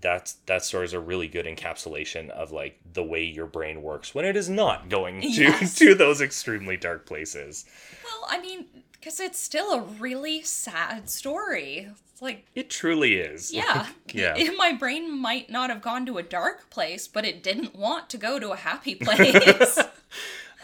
that's 0.00 0.34
that 0.46 0.64
story 0.64 0.84
is 0.84 0.92
a 0.92 1.00
really 1.00 1.28
good 1.28 1.46
encapsulation 1.46 2.28
of 2.30 2.50
like 2.50 2.80
the 2.92 3.04
way 3.04 3.22
your 3.22 3.46
brain 3.46 3.82
works 3.82 4.14
when 4.14 4.24
it 4.24 4.36
is 4.36 4.48
not 4.48 4.88
going 4.88 5.20
to 5.20 5.28
Yes. 5.28 5.76
to 5.76 5.94
those 5.94 6.20
extremely 6.20 6.76
dark 6.76 7.06
places. 7.06 7.64
Well, 8.04 8.26
I 8.28 8.40
mean, 8.40 8.66
because 8.92 9.20
it's 9.20 9.38
still 9.38 9.72
a 9.72 9.80
really 9.82 10.42
sad 10.42 11.08
story. 11.08 11.88
Like, 12.20 12.46
It 12.54 12.70
truly 12.70 13.16
is. 13.16 13.52
yeah. 13.54 13.86
Yeah. 14.12 14.34
If 14.36 14.56
my 14.58 14.72
brain 14.72 15.16
might 15.16 15.50
not 15.50 15.70
have 15.70 15.82
gone 15.82 16.06
to 16.06 16.18
a 16.18 16.22
dark 16.22 16.70
place, 16.70 17.06
but 17.06 17.24
it 17.24 17.42
didn't 17.42 17.76
want 17.76 18.08
to 18.10 18.18
go 18.18 18.38
to 18.38 18.50
a 18.50 18.56
happy 18.56 18.94
place. 18.96 19.78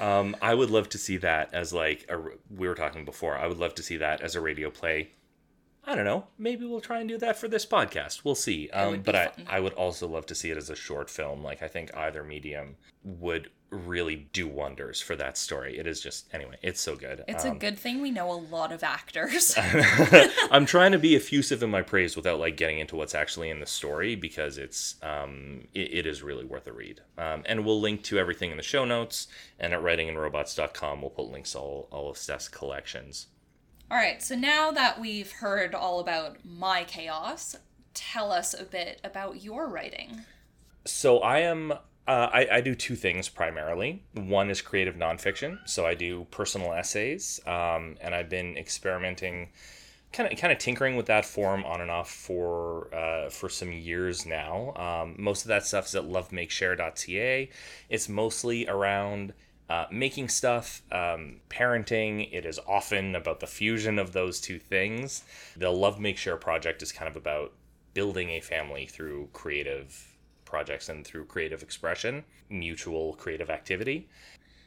Um, 0.00 0.37
I 0.40 0.55
would 0.55 0.70
love 0.70 0.88
to 0.90 0.98
see 0.98 1.16
that 1.18 1.52
as 1.52 1.72
like 1.72 2.07
a, 2.09 2.18
we 2.50 2.68
were 2.68 2.74
talking 2.74 3.05
before. 3.05 3.37
I 3.37 3.46
would 3.46 3.59
love 3.59 3.74
to 3.76 3.83
see 3.83 3.96
that 3.98 4.20
as 4.20 4.35
a 4.35 4.40
radio 4.40 4.70
play. 4.70 5.11
I 5.85 5.96
don't 5.96 6.05
know. 6.05 6.26
Maybe 6.38 6.64
we'll 6.64 6.81
try 6.81 7.00
and 7.00 7.09
do 7.09 7.18
that 7.18 7.37
for 7.37 7.48
this 7.48 7.66
podcast. 7.66 8.24
We'll 8.24 8.37
see. 8.37 8.70
Um, 8.70 9.00
but 9.02 9.16
I. 9.16 9.33
I 9.48 9.61
would 9.61 9.72
also 9.72 10.07
love 10.07 10.26
to 10.26 10.35
see 10.35 10.50
it 10.50 10.57
as 10.57 10.70
a 10.70 10.76
short 10.76 11.11
film. 11.11 11.42
Like 11.42 11.62
I 11.62 11.68
think 11.68 11.94
either 11.96 12.22
medium 12.22 12.76
would 13.02 13.50
really 13.73 14.29
do 14.33 14.47
wonders 14.47 15.01
for 15.01 15.17
that 15.17 15.39
story. 15.39 15.79
It 15.79 15.87
is 15.87 16.01
just 16.01 16.33
anyway. 16.35 16.57
It's 16.63 16.81
so 16.81 16.95
good. 16.95 17.25
it's 17.27 17.45
Um, 17.45 17.57
a 17.57 17.59
good 17.59 17.79
thing 17.79 18.03
we 18.03 18.11
know 18.11 18.31
a 18.31 18.35
lot 18.35 18.71
of 18.71 18.85
actors. 18.85 19.55
I'm 20.51 20.67
trying 20.67 20.93
to 20.93 20.99
be 20.99 21.17
effusive 21.17 21.63
in 21.63 21.71
my 21.71 21.83
praise 21.83 22.15
without 22.15 22.39
like 22.39 22.57
getting 22.57 22.79
into 22.79 22.97
what's 22.97 23.15
actually 23.15 23.49
in 23.51 23.61
the 23.61 23.67
story 23.67 24.15
because 24.15 24.59
it's 24.59 24.97
um 25.03 25.69
it, 25.75 25.95
it 25.95 26.07
is 26.07 26.23
really 26.23 26.45
worth 26.45 26.67
a 26.67 26.73
read. 26.73 27.01
Um, 27.17 27.43
and 27.47 27.65
we'll 27.65 27.81
link 27.81 28.03
to 28.05 28.19
everything 28.19 28.51
in 28.51 28.59
the 28.59 28.63
show 28.63 28.85
notes 28.85 29.27
and 29.59 29.73
at 29.73 29.81
writingandrobots.com 29.81 31.01
we'll 31.01 31.11
put 31.11 31.31
links 31.31 31.53
to 31.53 31.59
all, 31.59 31.89
all 31.91 32.11
of 32.11 32.19
Steph's 32.19 32.49
collections. 32.49 33.29
All 33.91 33.97
right, 33.97 34.23
so 34.23 34.35
now 34.35 34.71
that 34.71 35.01
we've 35.01 35.31
heard 35.33 35.75
all 35.75 36.01
about 36.01 36.39
my 36.45 36.85
chaos, 36.85 37.57
tell 37.95 38.33
us 38.33 38.55
a 38.59 38.65
bit 38.65 39.01
about 39.05 39.43
your 39.43 39.69
writing. 39.69 40.23
So 40.87 41.19
I 41.19 41.41
am. 41.41 41.75
Uh, 42.07 42.29
I, 42.33 42.49
I 42.53 42.61
do 42.61 42.75
two 42.75 42.97
things 42.97 43.29
primarily. 43.29 44.03
One 44.15 44.51
is 44.51 44.61
creative 44.61 44.97
nonfiction. 44.97 45.59
So 45.69 45.87
I 45.87 45.95
do 45.95 46.27
personal 46.31 46.73
essays, 46.73 47.41
um, 47.47 47.97
and 48.01 48.15
I've 48.15 48.29
been 48.29 48.57
experimenting, 48.57 49.51
kind 50.12 50.33
of 50.33 50.37
kind 50.38 50.53
of 50.53 50.59
tinkering 50.59 50.97
with 50.97 51.07
that 51.07 51.25
form 51.25 51.65
on 51.65 51.81
and 51.81 51.91
off 51.91 52.11
for 52.11 52.93
uh, 52.93 53.31
for 53.31 53.49
some 53.49 53.71
years 53.71 54.27
now. 54.27 54.75
Um, 54.75 55.15
most 55.17 55.43
of 55.43 55.49
that 55.49 55.65
stuff 55.65 55.87
is 55.87 55.95
at 55.95 56.05
lovemakeshare.ca. 56.05 57.49
It's 57.88 58.09
mostly 58.09 58.67
around 58.67 59.33
uh, 59.71 59.87
making 59.93 60.29
stuff, 60.29 60.83
um, 60.91 61.41
parenting. 61.49 62.29
It 62.33 62.45
is 62.45 62.59
often 62.67 63.15
about 63.15 63.38
the 63.38 63.47
fusion 63.47 64.01
of 64.01 64.12
those 64.12 64.41
two 64.41 64.59
things. 64.59 65.23
The 65.57 65.71
Love 65.71 66.01
Make 66.01 66.19
Share 66.19 66.37
project 66.37 66.83
is 66.83 66.91
kind 66.91 67.09
of 67.09 67.17
about 67.17 67.53
building 67.95 68.31
a 68.31 68.41
family 68.41 68.87
through 68.87 69.29
creative 69.33 70.12
projects 70.53 70.91
and 70.91 71.03
through 71.07 71.25
creative 71.25 71.62
expression, 71.62 72.25
mutual 72.51 73.15
creative 73.15 73.49
activity. 73.49 74.07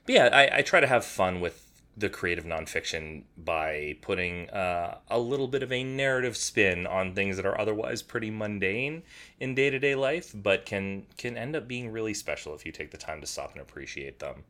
But 0.08 0.15
yeah, 0.15 0.30
I, 0.34 0.58
I 0.58 0.62
try 0.63 0.80
to 0.80 0.88
have 0.88 1.06
fun 1.06 1.41
with 1.41 1.69
the 1.95 2.10
creative 2.10 2.43
nonfiction 2.43 3.24
by 3.38 3.95
putting 4.02 4.50
uh, 4.50 4.98
a 5.10 5.19
little 5.19 5.48
bit 5.48 5.62
of 5.62 5.71
a 5.71 5.84
narrative 5.84 6.36
spin 6.36 6.88
on 6.88 7.13
things 7.13 7.38
that 7.38 7.45
are 7.45 7.62
otherwise 7.62 8.02
pretty 8.02 8.32
mundane 8.32 9.04
in 9.39 9.54
day 9.54 9.69
to 9.69 9.78
day 9.78 9.93
life, 9.93 10.34
but 10.34 10.65
can 10.65 11.06
can 11.17 11.38
end 11.38 11.56
up 11.56 11.67
being 11.67 11.91
really 11.91 12.15
special 12.15 12.56
if 12.56 12.65
you 12.65 12.71
take 12.71 12.89
the 12.89 12.98
time 12.98 13.21
to 13.21 13.28
stop 13.28 13.52
and 13.54 13.62
appreciate 13.62 14.17
them. 14.17 14.43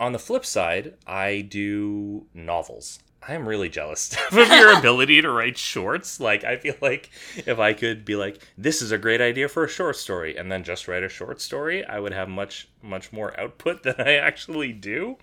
On 0.00 0.12
the 0.12 0.18
flip 0.18 0.46
side, 0.46 0.94
I 1.06 1.42
do 1.42 2.26
novels. 2.32 2.98
I 3.26 3.34
am 3.34 3.48
really 3.48 3.68
jealous 3.68 4.14
of 4.32 4.36
your 4.36 4.78
ability 4.78 5.22
to 5.22 5.30
write 5.30 5.56
shorts. 5.56 6.20
Like, 6.20 6.44
I 6.44 6.56
feel 6.56 6.74
like 6.80 7.10
if 7.36 7.58
I 7.58 7.72
could 7.72 8.04
be 8.04 8.16
like, 8.16 8.40
this 8.58 8.82
is 8.82 8.92
a 8.92 8.98
great 8.98 9.20
idea 9.20 9.48
for 9.48 9.64
a 9.64 9.68
short 9.68 9.96
story, 9.96 10.36
and 10.36 10.50
then 10.50 10.64
just 10.64 10.88
write 10.88 11.02
a 11.02 11.08
short 11.08 11.40
story, 11.40 11.84
I 11.84 12.00
would 12.00 12.12
have 12.12 12.28
much, 12.28 12.68
much 12.82 13.12
more 13.12 13.38
output 13.38 13.82
than 13.82 13.94
I 13.98 14.16
actually 14.16 14.72
do. 14.72 15.16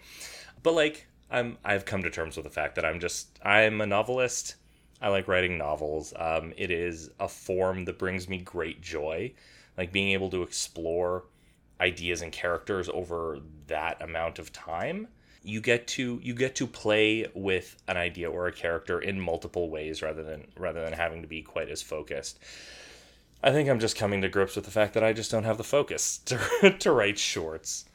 But 0.64 0.74
like, 0.74 1.08
I'm, 1.30 1.58
I've 1.64 1.86
come 1.86 2.04
to 2.04 2.10
terms 2.10 2.36
with 2.36 2.46
the 2.46 2.52
fact 2.52 2.76
that 2.76 2.86
I'm 2.86 3.00
just, 3.00 3.40
I'm 3.44 3.82
a 3.82 3.86
novelist. 3.86 4.56
I 5.02 5.10
like 5.10 5.28
writing 5.28 5.58
novels. 5.58 6.14
Um, 6.16 6.54
it 6.58 6.70
is 6.70 7.10
a 7.20 7.28
form 7.28 7.86
that 7.86 7.98
brings 7.98 8.30
me 8.30 8.38
great 8.40 8.82
joy. 8.82 9.34
Like 9.78 9.92
being 9.92 10.10
able 10.10 10.30
to 10.32 10.44
explore 10.44 11.24
ideas 11.80 12.22
and 12.22 12.32
characters 12.32 12.90
over 12.90 13.40
that 13.68 14.02
amount 14.02 14.38
of 14.38 14.54
time 14.54 15.08
you 15.44 15.62
get 15.62 15.88
to 15.88 16.20
you 16.22 16.34
get 16.34 16.56
to 16.56 16.68
play 16.68 17.28
with 17.34 17.76
an 17.88 17.98
idea 17.98 18.30
or 18.30 18.48
a 18.48 18.52
character 18.52 19.00
in 19.00 19.20
multiple 19.20 19.70
ways 19.70 20.02
rather 20.02 20.24
than 20.24 20.48
rather 20.58 20.84
than 20.84 20.94
having 20.94 21.22
to 21.22 21.28
be 21.28 21.42
quite 21.42 21.70
as 21.70 21.82
focused. 21.82 22.40
I 23.44 23.52
think 23.52 23.70
i'm 23.70 23.80
just 23.80 23.96
coming 23.96 24.22
to 24.22 24.30
grips 24.30 24.56
with 24.56 24.66
the 24.66 24.72
fact 24.72 24.94
that 24.94 25.04
i 25.04 25.14
just 25.14 25.32
don't 25.32 25.46
have 25.46 25.58
the 25.58 25.64
focus 25.64 26.18
to, 26.26 26.78
to 26.78 26.92
write 26.92 27.18
shorts. 27.18 27.86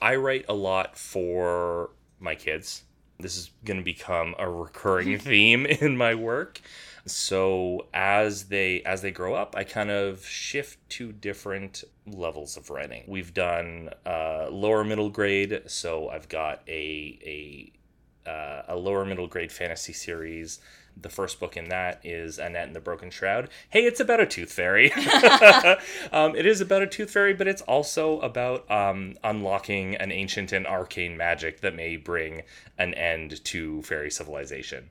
I 0.00 0.16
write 0.16 0.44
a 0.48 0.54
lot 0.54 0.98
for 0.98 1.90
my 2.18 2.34
kids. 2.34 2.82
This 3.20 3.36
is 3.36 3.50
going 3.64 3.78
to 3.78 3.84
become 3.84 4.34
a 4.38 4.50
recurring 4.50 5.18
theme 5.20 5.64
in 5.64 5.96
my 5.96 6.14
work. 6.14 6.60
So 7.06 7.86
as 7.94 8.44
they 8.44 8.82
as 8.82 9.02
they 9.02 9.10
grow 9.10 9.34
up 9.34 9.54
i 9.56 9.64
kind 9.64 9.90
of 9.90 10.26
shift 10.26 10.78
to 10.90 11.12
different 11.12 11.84
levels 12.06 12.56
of 12.56 12.68
writing 12.70 13.04
we've 13.06 13.32
done 13.32 13.88
uh, 14.04 14.48
lower 14.50 14.82
middle 14.82 15.10
grade 15.10 15.62
so 15.66 16.08
i've 16.08 16.28
got 16.28 16.60
a 16.68 17.18
a 17.24 18.28
uh, 18.28 18.62
a 18.68 18.76
lower 18.76 19.04
middle 19.04 19.26
grade 19.26 19.52
fantasy 19.52 19.92
series 19.92 20.60
the 21.00 21.08
first 21.08 21.40
book 21.40 21.56
in 21.56 21.68
that 21.68 22.00
is 22.04 22.38
Annette 22.38 22.66
and 22.66 22.76
the 22.76 22.80
Broken 22.80 23.10
Shroud. 23.10 23.48
Hey, 23.70 23.84
it's 23.84 24.00
about 24.00 24.20
a 24.20 24.26
tooth 24.26 24.52
fairy. 24.52 24.92
um, 26.12 26.36
it 26.36 26.46
is 26.46 26.60
about 26.60 26.82
a 26.82 26.86
tooth 26.86 27.10
fairy, 27.10 27.34
but 27.34 27.48
it's 27.48 27.62
also 27.62 28.20
about 28.20 28.70
um, 28.70 29.16
unlocking 29.24 29.96
an 29.96 30.12
ancient 30.12 30.52
and 30.52 30.66
arcane 30.66 31.16
magic 31.16 31.60
that 31.60 31.74
may 31.74 31.96
bring 31.96 32.42
an 32.78 32.94
end 32.94 33.42
to 33.46 33.82
fairy 33.82 34.10
civilization. 34.10 34.90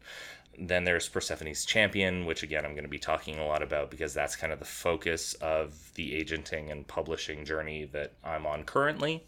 Then 0.60 0.84
there's 0.84 1.08
Persephone's 1.08 1.66
Champion, 1.66 2.26
which 2.26 2.44
again 2.44 2.66
I'm 2.66 2.74
going 2.74 2.84
to 2.84 2.90
be 2.90 3.00
talking 3.00 3.40
a 3.40 3.46
lot 3.46 3.64
about 3.64 3.90
because 3.90 4.14
that's 4.14 4.36
kind 4.36 4.54
of 4.54 4.60
the 4.60 4.66
focus 4.66 5.34
of 5.36 5.92
the 5.96 6.16
agenting 6.16 6.72
and 6.72 6.88
publishing 6.88 7.46
journey 7.46 7.86
that 7.94 8.14
I'm 8.24 8.46
on 8.46 8.64
currently. 8.64 9.26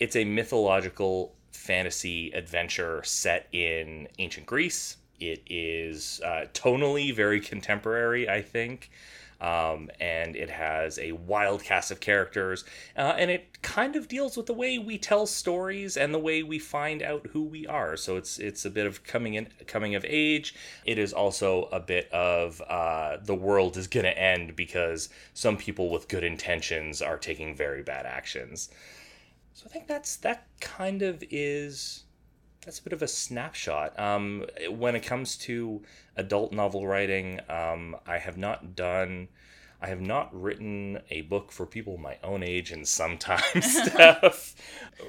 It's 0.00 0.16
a 0.16 0.24
mythological 0.24 1.34
fantasy 1.52 2.32
adventure 2.32 3.02
set 3.04 3.48
in 3.52 4.08
ancient 4.18 4.46
Greece. 4.46 4.96
It 5.20 5.42
is 5.46 6.20
uh, 6.24 6.46
tonally 6.52 7.14
very 7.14 7.40
contemporary, 7.40 8.28
I 8.28 8.42
think. 8.42 8.90
Um, 9.40 9.90
and 10.00 10.36
it 10.36 10.50
has 10.50 10.98
a 10.98 11.12
wild 11.12 11.62
cast 11.62 11.90
of 11.90 12.00
characters, 12.00 12.64
uh, 12.96 13.14
and 13.18 13.30
it 13.30 13.62
kind 13.62 13.96
of 13.96 14.08
deals 14.08 14.36
with 14.36 14.46
the 14.46 14.54
way 14.54 14.78
we 14.78 14.98
tell 14.98 15.26
stories 15.26 15.96
and 15.96 16.14
the 16.14 16.18
way 16.18 16.42
we 16.42 16.58
find 16.58 17.02
out 17.02 17.26
who 17.32 17.42
we 17.42 17.66
are. 17.66 17.96
So 17.96 18.16
it's 18.16 18.38
it's 18.38 18.64
a 18.64 18.70
bit 18.70 18.86
of 18.86 19.04
coming 19.04 19.34
in 19.34 19.48
coming 19.66 19.94
of 19.94 20.04
age. 20.08 20.54
It 20.84 20.98
is 20.98 21.12
also 21.12 21.64
a 21.72 21.80
bit 21.80 22.10
of 22.12 22.62
uh, 22.62 23.18
the 23.22 23.34
world 23.34 23.76
is 23.76 23.86
gonna 23.86 24.08
end 24.08 24.56
because 24.56 25.08
some 25.34 25.56
people 25.56 25.90
with 25.90 26.08
good 26.08 26.24
intentions 26.24 27.02
are 27.02 27.18
taking 27.18 27.54
very 27.54 27.82
bad 27.82 28.06
actions. 28.06 28.70
So 29.54 29.66
I 29.66 29.72
think 29.72 29.86
that's 29.86 30.16
that 30.16 30.46
kind 30.60 31.02
of 31.02 31.22
is 31.30 32.04
that's 32.64 32.78
a 32.78 32.82
bit 32.82 32.92
of 32.92 33.02
a 33.02 33.08
snapshot. 33.08 33.98
Um, 33.98 34.44
when 34.70 34.96
it 34.96 35.00
comes 35.00 35.36
to 35.38 35.82
adult 36.16 36.52
novel 36.52 36.86
writing, 36.86 37.40
um, 37.48 37.96
I 38.06 38.18
have 38.18 38.36
not 38.36 38.74
done. 38.74 39.28
I 39.80 39.88
have 39.88 40.00
not 40.00 40.30
written 40.32 41.00
a 41.10 41.22
book 41.22 41.52
for 41.52 41.66
people 41.66 41.98
my 41.98 42.16
own 42.22 42.42
age 42.42 42.72
in 42.72 42.84
some 42.84 43.18
time 43.18 43.42
Steph. 43.60 44.54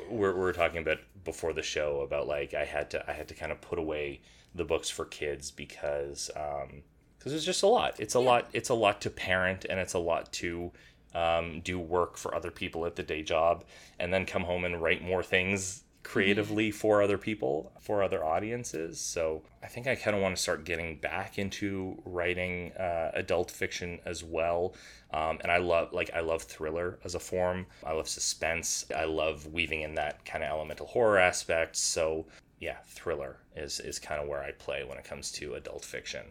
We're, 0.09 0.35
we're 0.35 0.53
talking 0.53 0.79
about 0.79 0.97
before 1.23 1.53
the 1.53 1.63
show 1.63 2.01
about 2.01 2.27
like 2.27 2.53
I 2.53 2.65
had 2.65 2.89
to 2.91 3.09
I 3.09 3.13
had 3.13 3.27
to 3.29 3.33
kind 3.33 3.51
of 3.51 3.61
put 3.61 3.79
away 3.79 4.21
the 4.53 4.65
books 4.65 4.89
for 4.89 5.05
kids 5.05 5.49
because 5.49 6.29
um, 6.35 6.83
because 7.17 7.33
it's 7.33 7.45
just 7.45 7.63
a 7.63 7.67
lot. 7.67 7.95
It's 7.99 8.15
a 8.15 8.19
lot. 8.19 8.49
It's 8.53 8.69
a 8.69 8.73
lot 8.73 9.01
to 9.01 9.09
parent 9.09 9.65
and 9.69 9.79
it's 9.79 9.93
a 9.93 9.99
lot 9.99 10.31
to 10.33 10.71
um, 11.13 11.61
do 11.61 11.79
work 11.79 12.17
for 12.17 12.35
other 12.35 12.51
people 12.51 12.85
at 12.85 12.97
the 12.97 13.03
day 13.03 13.23
job 13.23 13.63
and 13.97 14.13
then 14.13 14.25
come 14.25 14.43
home 14.43 14.65
and 14.65 14.81
write 14.81 15.01
more 15.01 15.23
things 15.23 15.84
creatively 16.05 16.69
for 16.69 17.01
other 17.01 17.17
people, 17.17 17.71
for 17.81 18.03
other 18.03 18.23
audiences. 18.23 19.01
So 19.01 19.41
I 19.63 19.67
think 19.67 19.87
I 19.87 19.95
kind 19.95 20.15
of 20.15 20.21
want 20.21 20.35
to 20.35 20.41
start 20.41 20.63
getting 20.63 20.97
back 20.97 21.39
into 21.39 21.99
writing 22.05 22.71
uh, 22.73 23.09
adult 23.15 23.49
fiction 23.49 23.99
as 24.05 24.23
well. 24.23 24.75
Um, 25.11 25.39
and 25.41 25.51
I 25.51 25.57
love 25.57 25.91
like 25.93 26.11
I 26.13 26.19
love 26.19 26.43
thriller 26.43 26.99
as 27.03 27.15
a 27.15 27.19
form. 27.19 27.65
I 27.83 27.93
love 27.93 28.07
suspense. 28.07 28.85
I 28.95 29.05
love 29.05 29.47
weaving 29.47 29.81
in 29.81 29.95
that 29.95 30.23
kind 30.25 30.43
of 30.43 30.49
elemental 30.51 30.85
horror 30.85 31.17
aspect. 31.17 31.75
So 31.75 32.27
yeah, 32.59 32.77
thriller 32.85 33.37
is 33.55 33.79
is 33.79 33.97
kind 33.97 34.21
of 34.21 34.27
where 34.27 34.43
I 34.43 34.51
play 34.51 34.83
when 34.83 34.99
it 34.99 35.05
comes 35.05 35.31
to 35.33 35.55
adult 35.55 35.83
fiction. 35.83 36.27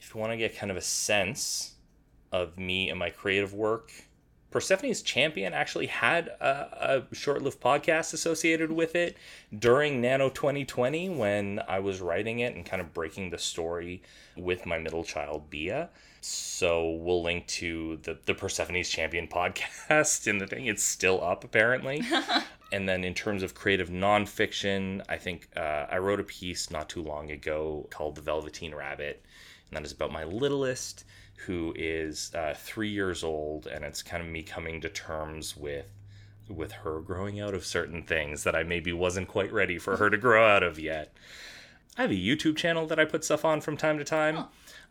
If 0.00 0.12
you 0.12 0.20
want 0.20 0.32
to 0.32 0.36
get 0.36 0.56
kind 0.56 0.72
of 0.72 0.76
a 0.76 0.82
sense 0.82 1.74
of 2.32 2.58
me 2.58 2.90
and 2.90 2.98
my 2.98 3.10
creative 3.10 3.54
work, 3.54 3.92
Persephone's 4.50 5.02
Champion 5.02 5.52
actually 5.52 5.86
had 5.86 6.28
a, 6.40 7.02
a 7.10 7.14
short 7.14 7.42
lived 7.42 7.60
podcast 7.60 8.14
associated 8.14 8.72
with 8.72 8.94
it 8.94 9.16
during 9.56 10.00
NaNo 10.00 10.32
2020 10.32 11.08
when 11.10 11.60
I 11.68 11.80
was 11.80 12.00
writing 12.00 12.40
it 12.40 12.54
and 12.54 12.64
kind 12.64 12.80
of 12.80 12.94
breaking 12.94 13.30
the 13.30 13.38
story 13.38 14.02
with 14.36 14.64
my 14.64 14.78
middle 14.78 15.04
child, 15.04 15.50
Bia. 15.50 15.90
So 16.20 16.90
we'll 16.90 17.22
link 17.22 17.46
to 17.48 17.98
the, 18.02 18.18
the 18.24 18.34
Persephone's 18.34 18.88
Champion 18.88 19.28
podcast 19.32 20.26
in 20.26 20.38
the 20.38 20.46
thing. 20.46 20.66
It's 20.66 20.82
still 20.82 21.22
up, 21.22 21.44
apparently. 21.44 22.02
and 22.72 22.88
then 22.88 23.04
in 23.04 23.14
terms 23.14 23.42
of 23.42 23.54
creative 23.54 23.90
nonfiction, 23.90 25.04
I 25.08 25.16
think 25.18 25.48
uh, 25.56 25.86
I 25.90 25.98
wrote 25.98 26.20
a 26.20 26.24
piece 26.24 26.70
not 26.70 26.88
too 26.88 27.02
long 27.02 27.30
ago 27.30 27.86
called 27.90 28.16
The 28.16 28.22
Velveteen 28.22 28.74
Rabbit, 28.74 29.22
and 29.68 29.76
that 29.76 29.84
is 29.84 29.92
about 29.92 30.12
my 30.12 30.24
littlest 30.24 31.04
who 31.46 31.72
is 31.76 32.32
uh, 32.34 32.54
three 32.56 32.88
years 32.88 33.22
old, 33.22 33.66
and 33.66 33.84
it's 33.84 34.02
kind 34.02 34.22
of 34.22 34.28
me 34.28 34.42
coming 34.42 34.80
to 34.80 34.88
terms 34.88 35.56
with 35.56 35.92
with 36.48 36.70
her 36.70 37.00
growing 37.00 37.40
out 37.40 37.54
of 37.54 37.66
certain 37.66 38.02
things 38.04 38.44
that 38.44 38.54
I 38.54 38.62
maybe 38.62 38.92
wasn't 38.92 39.26
quite 39.26 39.52
ready 39.52 39.78
for 39.78 39.96
her 39.96 40.08
to 40.08 40.16
grow 40.16 40.46
out 40.46 40.62
of 40.62 40.78
yet. 40.78 41.12
I 41.98 42.02
have 42.02 42.12
a 42.12 42.14
YouTube 42.14 42.56
channel 42.56 42.86
that 42.86 43.00
I 43.00 43.04
put 43.04 43.24
stuff 43.24 43.44
on 43.44 43.60
from 43.60 43.76
time 43.76 43.98
to 43.98 44.04
time. 44.04 44.44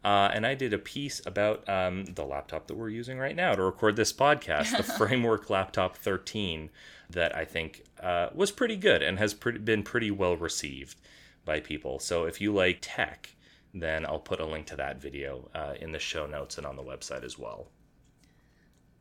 Uh, 0.03 0.29
and 0.33 0.45
I 0.45 0.53
did 0.53 0.71
a 0.71 0.77
piece 0.77 1.19
about 1.25 1.67
um, 1.67 2.05
the 2.05 2.23
laptop 2.23 2.67
that 2.67 2.77
we're 2.77 2.89
using 2.89 3.17
right 3.17 3.35
now 3.35 3.55
to 3.55 3.63
record 3.63 3.95
this 3.95 4.13
podcast, 4.13 4.77
the 4.77 4.83
Framework 4.97 5.49
Laptop 5.49 5.97
13, 5.97 6.69
that 7.09 7.35
I 7.35 7.43
think 7.43 7.83
uh, 8.01 8.29
was 8.33 8.51
pretty 8.51 8.75
good 8.75 9.01
and 9.01 9.17
has 9.17 9.33
pre- 9.33 9.57
been 9.57 9.81
pretty 9.81 10.11
well 10.11 10.37
received 10.37 10.97
by 11.43 11.59
people. 11.59 11.97
So 11.97 12.25
if 12.25 12.39
you 12.39 12.53
like 12.53 12.79
tech, 12.81 13.34
then 13.75 14.05
I'll 14.05 14.19
put 14.19 14.39
a 14.39 14.45
link 14.45 14.65
to 14.67 14.77
that 14.77 15.01
video 15.01 15.49
uh, 15.53 15.73
in 15.79 15.91
the 15.91 15.99
show 15.99 16.25
notes 16.25 16.57
and 16.57 16.65
on 16.65 16.77
the 16.77 16.83
website 16.83 17.23
as 17.23 17.37
well. 17.37 17.67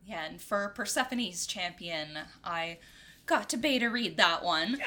Yeah, 0.05 0.25
and 0.25 0.39
for 0.39 0.71
Persephone's 0.75 1.47
Champion, 1.47 2.19
I 2.43 2.77
got 3.25 3.49
to 3.49 3.57
beta 3.57 3.89
read 3.89 4.17
that 4.17 4.43
one. 4.43 4.77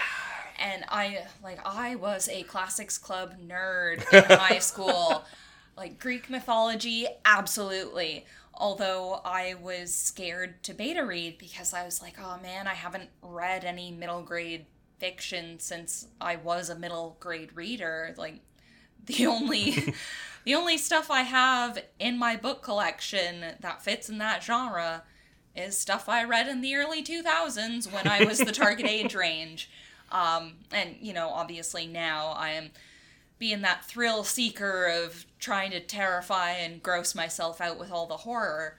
And 0.61 0.85
I 0.89 1.27
like 1.43 1.61
I 1.65 1.95
was 1.95 2.29
a 2.29 2.43
classics 2.43 2.99
club 2.99 3.35
nerd 3.41 4.03
in 4.13 4.39
high 4.39 4.59
school. 4.59 5.25
Like 5.77 5.99
Greek 5.99 6.29
mythology, 6.29 7.07
absolutely. 7.25 8.27
Although 8.53 9.21
I 9.25 9.55
was 9.55 9.95
scared 9.95 10.63
to 10.65 10.75
beta 10.75 11.05
read 11.05 11.39
because 11.39 11.73
I 11.73 11.85
was 11.85 12.03
like, 12.03 12.17
oh 12.21 12.39
man, 12.43 12.67
I 12.67 12.75
haven't 12.75 13.11
read 13.23 13.65
any 13.65 13.93
middle 13.93 14.23
grade 14.23 14.67
fiction 14.99 15.61
since 15.61 16.09
I 16.21 16.37
was 16.37 16.69
a 16.69 16.75
middle 16.77 17.17
grade 17.21 17.51
reader. 17.55 18.15
Like 18.19 18.41
the 19.07 19.27
only 19.27 19.95
the 20.45 20.55
only 20.55 20.79
stuff 20.79 21.11
I 21.11 21.23
have 21.23 21.83
in 21.99 22.19
my 22.19 22.37
book 22.37 22.63
collection 22.63 23.45
that 23.61 23.83
fits 23.83 24.09
in 24.09 24.19
that 24.19 24.43
genre 24.43 25.03
is 25.55 25.77
stuff 25.77 26.09
I 26.09 26.25
read 26.25 26.49
in 26.49 26.61
the 26.61 26.77
early 26.77 27.03
2000s 27.03 27.93
when 27.93 28.07
I 28.07 28.25
was 28.25 28.39
the 28.39 28.53
target 28.53 28.87
age 28.89 29.15
range. 29.15 29.71
Um, 30.11 30.55
and 30.73 30.97
you 31.01 31.13
know, 31.13 31.29
obviously 31.31 31.87
now 31.87 32.29
I 32.29 32.51
am 32.51 32.71
being 33.39 33.63
that 33.63 33.85
thrill 33.85 34.25
seeker 34.25 34.87
of 34.87 35.27
trying 35.39 35.71
to 35.71 35.81
terrify 35.81 36.51
and 36.51 36.83
gross 36.83 37.15
myself 37.15 37.61
out 37.61 37.79
with 37.79 37.93
all 37.93 38.07
the 38.07 38.19
horror. 38.19 38.77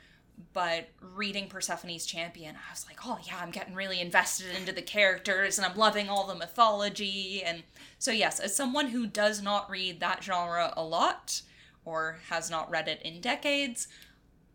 But 0.53 0.89
reading 1.01 1.47
Persephone's 1.47 2.05
Champion, 2.05 2.55
I 2.55 2.71
was 2.71 2.85
like, 2.87 2.99
oh 3.05 3.19
yeah, 3.25 3.39
I'm 3.41 3.51
getting 3.51 3.75
really 3.75 3.99
invested 3.99 4.55
into 4.57 4.71
the 4.71 4.81
characters 4.81 5.57
and 5.57 5.65
I'm 5.65 5.77
loving 5.77 6.09
all 6.09 6.27
the 6.27 6.35
mythology. 6.35 7.43
And 7.43 7.63
so, 7.99 8.11
yes, 8.11 8.39
as 8.39 8.55
someone 8.55 8.87
who 8.87 9.05
does 9.05 9.41
not 9.41 9.69
read 9.69 9.99
that 9.99 10.23
genre 10.23 10.73
a 10.75 10.83
lot 10.83 11.41
or 11.83 12.19
has 12.29 12.49
not 12.49 12.71
read 12.71 12.87
it 12.87 13.01
in 13.03 13.19
decades, 13.19 13.89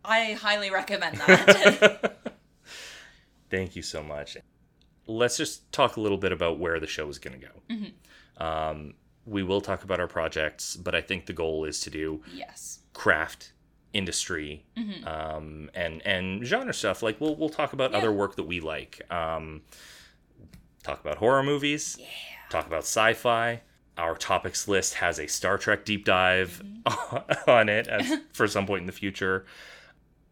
I 0.03 0.33
highly 0.33 0.71
recommend 0.71 1.17
that. 1.17 2.17
Thank 3.51 3.75
you 3.75 3.83
so 3.83 4.03
much. 4.03 4.35
Let's 5.07 5.37
just 5.37 5.71
talk 5.71 5.97
a 5.97 6.01
little 6.01 6.17
bit 6.17 6.31
about 6.31 6.57
where 6.57 6.79
the 6.79 6.87
show 6.87 7.07
is 7.07 7.19
going 7.19 7.39
to 7.39 7.47
go. 7.47 8.43
Um, 8.43 8.95
we 9.25 9.43
will 9.43 9.61
talk 9.61 9.83
about 9.83 9.99
our 9.99 10.07
projects, 10.07 10.75
but 10.75 10.95
I 10.95 11.01
think 11.01 11.27
the 11.27 11.33
goal 11.33 11.65
is 11.65 11.79
to 11.81 11.91
do 11.91 12.21
yes. 12.33 12.79
craft 12.93 13.51
industry 13.93 14.65
um, 15.05 15.69
and 15.73 16.01
and 16.05 16.45
genre 16.45 16.73
stuff. 16.73 17.01
Like 17.01 17.21
we'll 17.21 17.35
we'll 17.35 17.49
talk 17.49 17.73
about 17.73 17.93
other 17.93 18.11
work 18.11 18.35
that 18.35 18.43
we 18.43 18.59
like. 18.59 19.01
Um, 19.11 19.61
talk 20.83 20.99
about 20.99 21.17
horror 21.17 21.43
movies. 21.43 21.97
Yeah. 21.99 22.07
Talk 22.49 22.67
about 22.67 22.83
sci-fi. 22.83 23.61
Our 23.97 24.15
topics 24.15 24.67
list 24.67 24.95
has 24.95 25.19
a 25.19 25.27
Star 25.27 25.57
Trek 25.57 25.85
deep 25.85 26.05
dive 26.05 26.61
on 27.47 27.69
it 27.69 27.87
as, 27.87 28.19
for 28.33 28.47
some 28.47 28.65
point 28.65 28.81
in 28.81 28.87
the 28.87 28.91
future. 28.91 29.45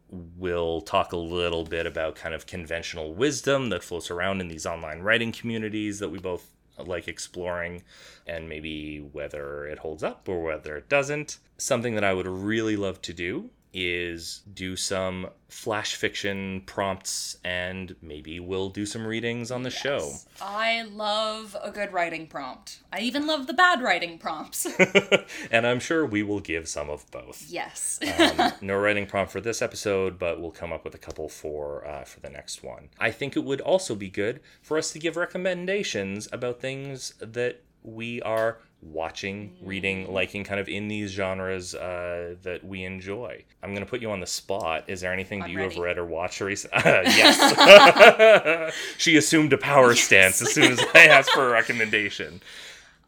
We'll 0.10 0.82
talk 0.82 1.12
a 1.12 1.18
little 1.18 1.64
bit 1.64 1.86
about 1.88 2.16
kind 2.16 2.36
of 2.36 2.46
conventional 2.46 3.14
wisdom 3.14 3.70
that 3.70 3.84
floats 3.84 4.12
around 4.12 4.42
in 4.42 4.48
these 4.48 4.66
online 4.66 5.00
writing 5.00 5.32
communities 5.32 6.00
that 6.00 6.10
we 6.10 6.20
both 6.20 6.50
like 6.78 7.08
exploring 7.08 7.84
and 8.28 8.50
maybe 8.50 8.98
whether 8.98 9.66
it 9.66 9.80
holds 9.80 10.04
up 10.04 10.28
or 10.28 10.44
whether 10.44 10.76
it 10.76 10.90
doesn't. 10.90 11.38
Something 11.58 11.96
that 11.96 12.04
I 12.04 12.14
would 12.14 12.28
really 12.28 12.76
love 12.76 13.02
to 13.04 13.14
do 13.14 13.50
is 13.74 14.42
do 14.54 14.76
some 14.76 15.28
flash 15.50 15.96
fiction 15.96 16.62
prompts 16.66 17.38
and 17.44 17.96
maybe 18.02 18.40
we'll 18.40 18.70
do 18.70 18.86
some 18.86 19.06
readings 19.06 19.52
on 19.52 19.64
the 19.64 19.70
show. 19.70 20.14
I 20.42 20.84
love 20.84 21.56
a 21.62 21.72
good 21.72 21.92
writing 21.92 22.28
prompt. 22.28 22.80
I 22.92 23.00
even 23.00 23.26
love 23.28 23.48
the 23.48 23.54
bad 23.54 23.82
writing 23.82 24.18
prompts. 24.18 24.68
and 25.52 25.66
I'm 25.66 25.80
sure 25.80 26.06
we 26.06 26.24
will 26.24 26.40
give 26.40 26.68
some 26.68 26.90
of 26.90 27.10
both. 27.12 27.46
yes. 27.50 28.00
um, 28.20 28.52
no 28.62 28.78
writing 28.78 29.08
prompt 29.08 29.32
for 29.32 29.42
this 29.42 29.62
episode, 29.62 30.20
but 30.20 30.40
we'll 30.40 30.52
come 30.52 30.72
up 30.72 30.84
with 30.84 30.96
a 30.96 31.00
couple 31.00 31.30
for 31.30 31.86
uh, 31.88 32.04
for 32.04 32.20
the 32.20 32.30
next 32.30 32.64
one. 32.64 32.90
I 33.00 33.12
think 33.12 33.36
it 33.36 33.44
would 33.44 33.62
also 33.62 33.96
be 33.96 34.10
good 34.10 34.42
for 34.62 34.78
us 34.78 34.92
to 34.92 35.00
give 35.00 35.18
recommendations 35.18 36.28
about 36.32 36.60
things 36.60 37.14
that 37.20 37.62
we 37.84 38.22
are 38.22 38.60
watching, 38.92 39.56
reading, 39.62 40.12
liking, 40.12 40.44
kind 40.44 40.60
of 40.60 40.68
in 40.68 40.88
these 40.88 41.12
genres 41.12 41.76
uh, 41.76 42.36
that 42.44 42.64
we 42.64 42.84
enjoy. 42.84 43.44
I'm 43.62 43.72
going 43.72 43.84
to 43.84 43.90
put 43.90 44.02
you 44.02 44.12
on 44.12 44.20
the 44.20 44.28
spot. 44.28 44.86
Is 44.88 45.02
there 45.02 45.14
anything 45.14 45.40
that 45.40 45.46
I'm 45.46 45.52
you 45.52 45.60
ready. 45.60 45.76
have 45.76 45.84
read 45.84 45.98
or 45.98 46.06
watched 46.06 46.42
recently? 46.42 46.80
yes. 46.86 48.74
she 48.98 49.18
assumed 49.18 49.54
a 49.54 49.58
power 49.58 49.96
stance 49.96 50.42
as 50.42 50.54
soon 50.54 50.74
as 50.74 50.80
I 50.94 51.06
asked 51.06 51.32
for 51.32 51.48
a 51.48 51.52
recommendation. 51.52 52.42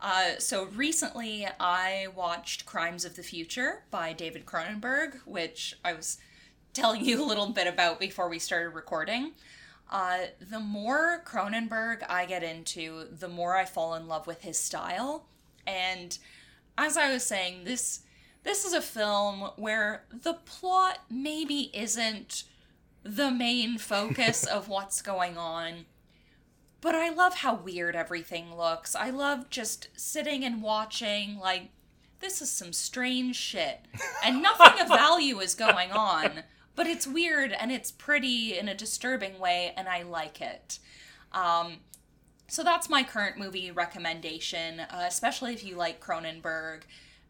Uh, 0.02 0.34
so 0.38 0.66
recently, 0.76 1.48
I 1.60 2.08
watched 2.16 2.66
Crimes 2.66 3.06
of 3.06 3.16
the 3.16 3.24
Future 3.24 3.84
by 3.90 4.14
David 4.14 4.46
Cronenberg, 4.46 5.20
which 5.26 5.78
I 5.84 5.94
was 5.94 6.20
telling 6.74 7.04
you 7.04 7.24
a 7.24 7.26
little 7.26 7.50
bit 7.50 7.68
about 7.68 8.00
before 8.00 8.30
we 8.30 8.38
started 8.38 8.70
recording. 8.70 9.32
Uh, 9.90 10.26
the 10.40 10.60
more 10.60 11.24
Cronenberg 11.26 12.04
I 12.10 12.26
get 12.26 12.44
into, 12.44 13.06
the 13.12 13.28
more 13.28 13.56
I 13.56 13.66
fall 13.66 13.96
in 13.96 14.08
love 14.08 14.28
with 14.28 14.42
his 14.42 14.60
style. 14.60 15.26
And 15.66 16.18
as 16.78 16.98
I 16.98 17.12
was 17.12 17.24
saying, 17.24 17.64
this 17.64 18.02
this 18.44 18.64
is 18.64 18.74
a 18.74 18.82
film 18.82 19.50
where 19.56 20.06
the 20.12 20.36
plot 20.36 21.00
maybe 21.10 21.72
isn't 21.74 22.44
the 23.04 23.32
main 23.32 23.78
focus 23.80 24.46
of 24.46 24.70
what's 24.70 25.02
going 25.02 25.38
on. 25.38 25.86
But 26.80 26.94
I 26.94 27.10
love 27.10 27.38
how 27.38 27.56
weird 27.56 27.96
everything 27.96 28.56
looks. 28.56 28.96
I 28.96 29.10
love 29.10 29.50
just 29.50 29.88
sitting 29.96 30.44
and 30.44 30.62
watching, 30.62 31.40
like, 31.40 31.72
this 32.20 32.44
is 32.44 32.52
some 32.52 32.74
strange 32.74 33.36
shit. 33.36 33.80
And 34.24 34.44
nothing 34.44 34.80
of 34.80 34.90
value 34.90 35.40
is 35.40 35.56
going 35.56 35.92
on, 35.92 36.44
but 36.76 36.86
it's 36.86 37.08
weird 37.08 37.52
and 37.54 37.72
it's 37.72 37.92
pretty 37.92 38.58
in 38.58 38.68
a 38.68 38.76
disturbing 38.76 39.40
way, 39.40 39.74
and 39.76 39.88
I 39.88 40.04
like 40.04 40.42
it. 40.42 40.78
Um, 41.32 41.78
so 42.48 42.64
that's 42.64 42.90
my 42.90 43.04
current 43.04 43.38
movie 43.38 43.72
recommendation, 43.72 44.80
uh, 44.80 45.06
especially 45.08 45.54
if 45.54 45.64
you 45.64 45.76
like 45.76 46.00
Cronenberg. 46.00 46.82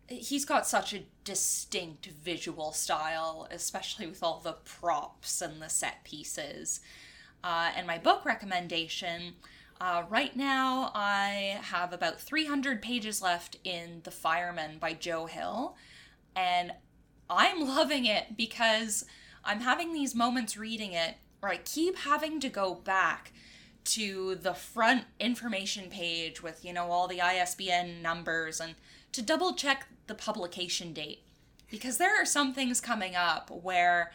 He's 0.08 0.45
got 0.45 0.67
such 0.67 0.93
a 0.93 1.04
distinct 1.23 2.08
visual 2.08 2.71
style, 2.71 3.47
especially 3.49 4.08
with 4.08 4.21
all 4.21 4.39
the 4.43 4.54
props 4.54 5.41
and 5.41 5.62
the 5.62 5.69
set 5.69 6.04
pieces. 6.04 6.80
Uh, 7.43 7.71
and 7.75 7.88
my 7.88 7.97
book 7.97 8.25
recommendation 8.25 9.34
uh, 9.82 10.04
right 10.10 10.36
now, 10.36 10.91
I 10.95 11.60
have 11.62 11.91
about 11.91 12.19
300 12.19 12.82
pages 12.82 13.21
left 13.21 13.58
in 13.63 14.01
The 14.04 14.12
Fireman 14.12 14.78
by 14.80 14.93
Joe 14.93 15.25
Hill. 15.25 15.75
And 16.36 16.73
I'm 17.30 17.62
loving 17.67 18.06
it 18.06 18.38
because 18.38 19.06
I'm 19.43 19.62
having 19.62 19.93
these 19.93 20.15
moments 20.15 20.58
reading 20.58 20.93
it 20.93 21.15
where 21.39 21.51
I 21.51 21.58
keep 21.58 21.97
having 21.99 22.39
to 22.39 22.49
go 22.49 22.73
back 22.73 23.32
to 23.86 24.36
the 24.36 24.54
front 24.54 25.06
information 25.19 25.89
page 25.89 26.41
with, 26.41 26.65
you 26.65 26.74
know, 26.74 26.91
all 26.91 27.08
the 27.08 27.21
ISBN 27.21 28.02
numbers 28.02 28.60
and 28.60 28.76
to 29.12 29.21
double 29.21 29.54
check 29.54 29.88
the 30.08 30.15
publication 30.15 30.93
date. 30.93 31.21
Because 31.69 31.98
there 31.98 32.21
are 32.21 32.26
some 32.26 32.54
things 32.54 32.82
coming 32.82 33.15
up 33.15 33.50
where 33.50 34.12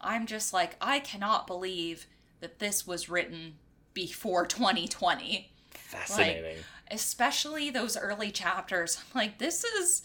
I'm 0.00 0.26
just 0.26 0.52
like, 0.52 0.76
I 0.80 1.00
cannot 1.00 1.46
believe 1.46 2.06
that 2.40 2.58
this 2.58 2.86
was 2.86 3.08
written 3.08 3.54
before 3.94 4.46
2020. 4.46 5.50
Fascinating. 5.70 6.56
Especially 6.90 7.70
those 7.70 7.96
early 7.96 8.30
chapters. 8.30 8.98
I'm 8.98 9.18
like, 9.18 9.38
this 9.38 9.64
is 9.64 10.02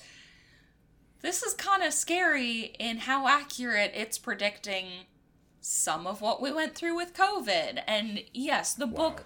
this 1.22 1.43
is 1.43 1.54
kind 1.54 1.84
of 1.84 1.93
scary 1.93 2.76
in 2.80 3.00
how 3.00 3.28
accurate 3.28 3.91
it's 3.93 4.17
predicting 4.17 4.86
some 5.62 6.08
of 6.08 6.22
what 6.22 6.41
we 6.41 6.52
went 6.52 6.76
through 6.76 6.95
with 6.95 7.13
COVID. 7.13 7.82
And 7.88 8.24
yes, 8.34 8.74
the 8.74 8.88
book 8.88 9.26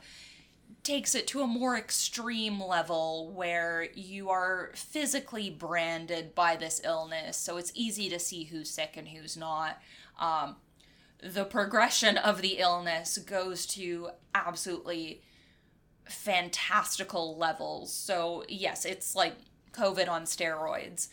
takes 0.83 1.15
it 1.15 1.27
to 1.27 1.41
a 1.41 1.47
more 1.47 1.77
extreme 1.77 2.61
level 2.61 3.31
where 3.33 3.87
you 3.95 4.29
are 4.29 4.71
physically 4.75 5.49
branded 5.49 6.35
by 6.35 6.57
this 6.57 6.81
illness, 6.83 7.37
so 7.37 7.57
it's 7.57 7.71
easy 7.73 8.09
to 8.09 8.19
see 8.19 8.43
who's 8.43 8.69
sick 8.69 8.95
and 8.97 9.07
who's 9.07 9.37
not. 9.37 9.81
Um, 10.19 10.57
the 11.21 11.45
progression 11.45 12.17
of 12.17 12.41
the 12.41 12.57
illness 12.57 13.17
goes 13.17 13.65
to 13.67 14.09
absolutely 14.35 15.21
fantastical 16.05 17.37
levels. 17.37 17.93
So, 17.93 18.43
yes, 18.49 18.83
it's 18.83 19.15
like 19.15 19.35
COVID 19.71 20.09
on 20.09 20.23
steroids. 20.23 21.07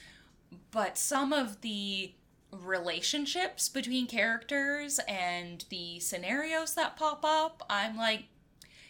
But 0.73 0.99
some 0.99 1.33
of 1.33 1.61
the 1.61 2.13
relationships 2.53 3.69
between 3.69 4.07
characters 4.07 4.99
and 5.09 5.65
the 5.71 6.01
scenarios 6.01 6.75
that 6.75 6.97
pop 6.97 7.25
up, 7.25 7.63
I'm 7.71 7.97
like, 7.97 8.25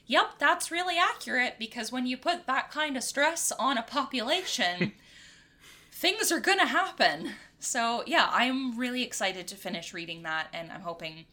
yep, 0.07 0.33
that's 0.39 0.71
really 0.71 0.97
accurate 0.99 1.57
because 1.59 1.93
when 1.93 2.07
you 2.07 2.17
put 2.17 2.47
that 2.47 2.71
kind 2.71 2.97
of 2.97 3.03
stress 3.03 3.53
on 3.53 3.79
a 3.79 3.83
population, 3.83 4.93
things 5.93 6.31
are 6.33 6.41
gonna 6.41 6.67
happen. 6.67 7.33
So, 7.59 8.03
yeah, 8.07 8.29
I'm 8.33 8.79
really 8.79 9.03
excited 9.03 9.47
to 9.49 9.57
finish 9.57 9.93
reading 9.93 10.23
that, 10.23 10.49
and 10.53 10.73
I'm 10.73 10.81
hoping 10.81 11.27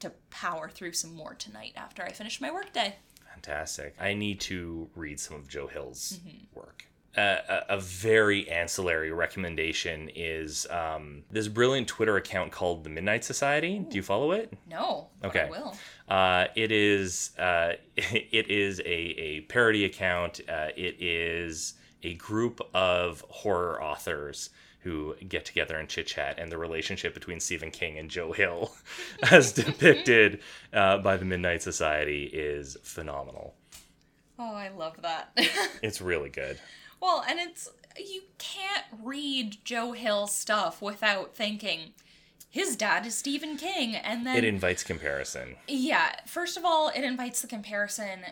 to 0.00 0.10
power 0.30 0.68
through 0.68 0.92
some 0.92 1.14
more 1.14 1.34
tonight 1.34 1.72
after 1.76 2.02
I 2.02 2.12
finish 2.12 2.40
my 2.40 2.50
workday. 2.50 2.96
Fantastic. 3.32 3.94
I 3.98 4.12
need 4.14 4.40
to 4.40 4.90
read 4.94 5.18
some 5.20 5.36
of 5.36 5.48
Joe 5.48 5.66
Hill's 5.68 6.18
Mm-hmm. 6.24 6.58
work. 6.58 6.84
A, 7.16 7.64
a 7.70 7.80
very 7.80 8.48
ancillary 8.48 9.10
recommendation 9.10 10.10
is 10.14 10.66
um, 10.70 11.24
this 11.30 11.48
brilliant 11.48 11.88
Twitter 11.88 12.16
account 12.16 12.52
called 12.52 12.84
the 12.84 12.90
Midnight 12.90 13.24
Society. 13.24 13.80
Do 13.80 13.96
you 13.96 14.02
follow 14.02 14.30
it? 14.30 14.52
No, 14.68 15.08
Okay. 15.24 15.40
I 15.42 15.50
will. 15.50 15.74
Uh, 16.08 16.44
it 16.54 16.70
is 16.70 17.32
uh, 17.38 17.72
it 17.96 18.48
is 18.48 18.78
a, 18.80 18.86
a 18.88 19.40
parody 19.42 19.84
account. 19.84 20.40
Uh, 20.48 20.68
it 20.76 21.02
is 21.02 21.74
a 22.04 22.14
group 22.14 22.60
of 22.74 23.24
horror 23.28 23.82
authors 23.82 24.50
who 24.82 25.14
get 25.28 25.44
together 25.44 25.76
and 25.76 25.88
chit 25.88 26.06
chat, 26.06 26.38
and 26.38 26.50
the 26.50 26.56
relationship 26.56 27.12
between 27.12 27.38
Stephen 27.38 27.70
King 27.70 27.98
and 27.98 28.08
Joe 28.08 28.32
Hill, 28.32 28.72
as 29.30 29.52
depicted 29.64 30.40
uh, 30.72 30.98
by 30.98 31.16
the 31.18 31.24
Midnight 31.26 31.62
Society, 31.62 32.24
is 32.32 32.76
phenomenal. 32.82 33.54
Oh, 34.38 34.54
I 34.54 34.68
love 34.70 34.96
that. 35.02 35.32
It's 35.82 36.00
really 36.00 36.30
good. 36.30 36.58
Well, 37.00 37.24
and 37.28 37.38
it's 37.38 37.68
you 37.98 38.22
can't 38.38 38.84
read 39.02 39.58
Joe 39.64 39.92
Hill 39.92 40.26
stuff 40.26 40.80
without 40.80 41.34
thinking 41.34 41.92
his 42.50 42.74
dad 42.74 43.06
is 43.06 43.14
Stephen 43.14 43.56
King, 43.56 43.94
and 43.94 44.26
then 44.26 44.36
It 44.36 44.44
invites 44.44 44.82
comparison. 44.82 45.54
Yeah, 45.68 46.16
first 46.26 46.56
of 46.56 46.64
all, 46.64 46.88
it 46.88 47.04
invites 47.04 47.40
the 47.40 47.46
comparison. 47.46 48.22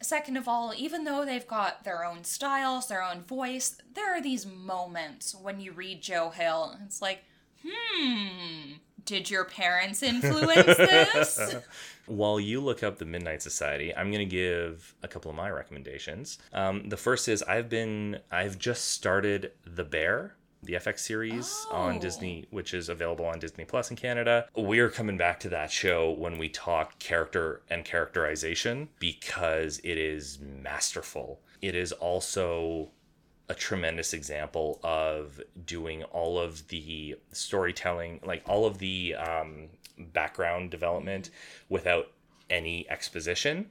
Second 0.00 0.38
of 0.38 0.48
all, 0.48 0.72
even 0.74 1.04
though 1.04 1.26
they've 1.26 1.46
got 1.46 1.84
their 1.84 2.02
own 2.02 2.24
styles, 2.24 2.88
their 2.88 3.02
own 3.02 3.20
voice, 3.24 3.76
there 3.92 4.16
are 4.16 4.22
these 4.22 4.46
moments 4.46 5.34
when 5.34 5.60
you 5.60 5.72
read 5.72 6.00
Joe 6.00 6.30
Hill, 6.30 6.70
and 6.72 6.86
it's 6.86 7.02
like, 7.02 7.24
hmm, 7.62 8.74
did 9.04 9.28
your 9.28 9.44
parents 9.44 10.02
influence 10.02 10.64
this? 10.64 11.56
While 12.08 12.40
you 12.40 12.60
look 12.60 12.82
up 12.82 12.98
the 12.98 13.04
Midnight 13.04 13.42
Society, 13.42 13.94
I'm 13.94 14.10
going 14.10 14.26
to 14.28 14.36
give 14.36 14.94
a 15.02 15.08
couple 15.08 15.30
of 15.30 15.36
my 15.36 15.50
recommendations. 15.50 16.38
Um, 16.52 16.88
the 16.88 16.96
first 16.96 17.28
is 17.28 17.42
I've 17.44 17.68
been 17.68 18.18
I've 18.30 18.58
just 18.58 18.86
started 18.86 19.52
The 19.64 19.84
Bear, 19.84 20.34
the 20.62 20.72
FX 20.74 21.00
series 21.00 21.66
on 21.70 21.96
Oh. 21.96 22.00
Disney, 22.00 22.46
which 22.50 22.74
is 22.74 22.88
available 22.88 23.24
on 23.26 23.38
Disney 23.38 23.64
Plus 23.64 23.90
in 23.90 23.96
Canada. 23.96 24.48
We're 24.56 24.90
coming 24.90 25.16
back 25.16 25.38
to 25.40 25.48
that 25.50 25.70
show 25.70 26.10
when 26.10 26.38
we 26.38 26.48
talk 26.48 26.98
character 26.98 27.62
and 27.70 27.84
characterization 27.84 28.88
because 28.98 29.78
it 29.84 29.98
is 29.98 30.38
masterful. 30.40 31.40
It 31.62 31.74
is 31.74 31.92
also 31.92 32.90
a 33.48 33.54
tremendous 33.54 34.12
example 34.12 34.78
of 34.82 35.40
doing 35.64 36.02
all 36.04 36.38
of 36.38 36.68
the 36.68 37.16
storytelling, 37.32 38.20
like 38.24 38.42
all 38.46 38.66
of 38.66 38.78
the 38.78 39.14
um, 39.14 39.68
background 39.98 40.70
development 40.70 41.30
without 41.68 42.10
any 42.50 42.88
exposition. 42.90 43.66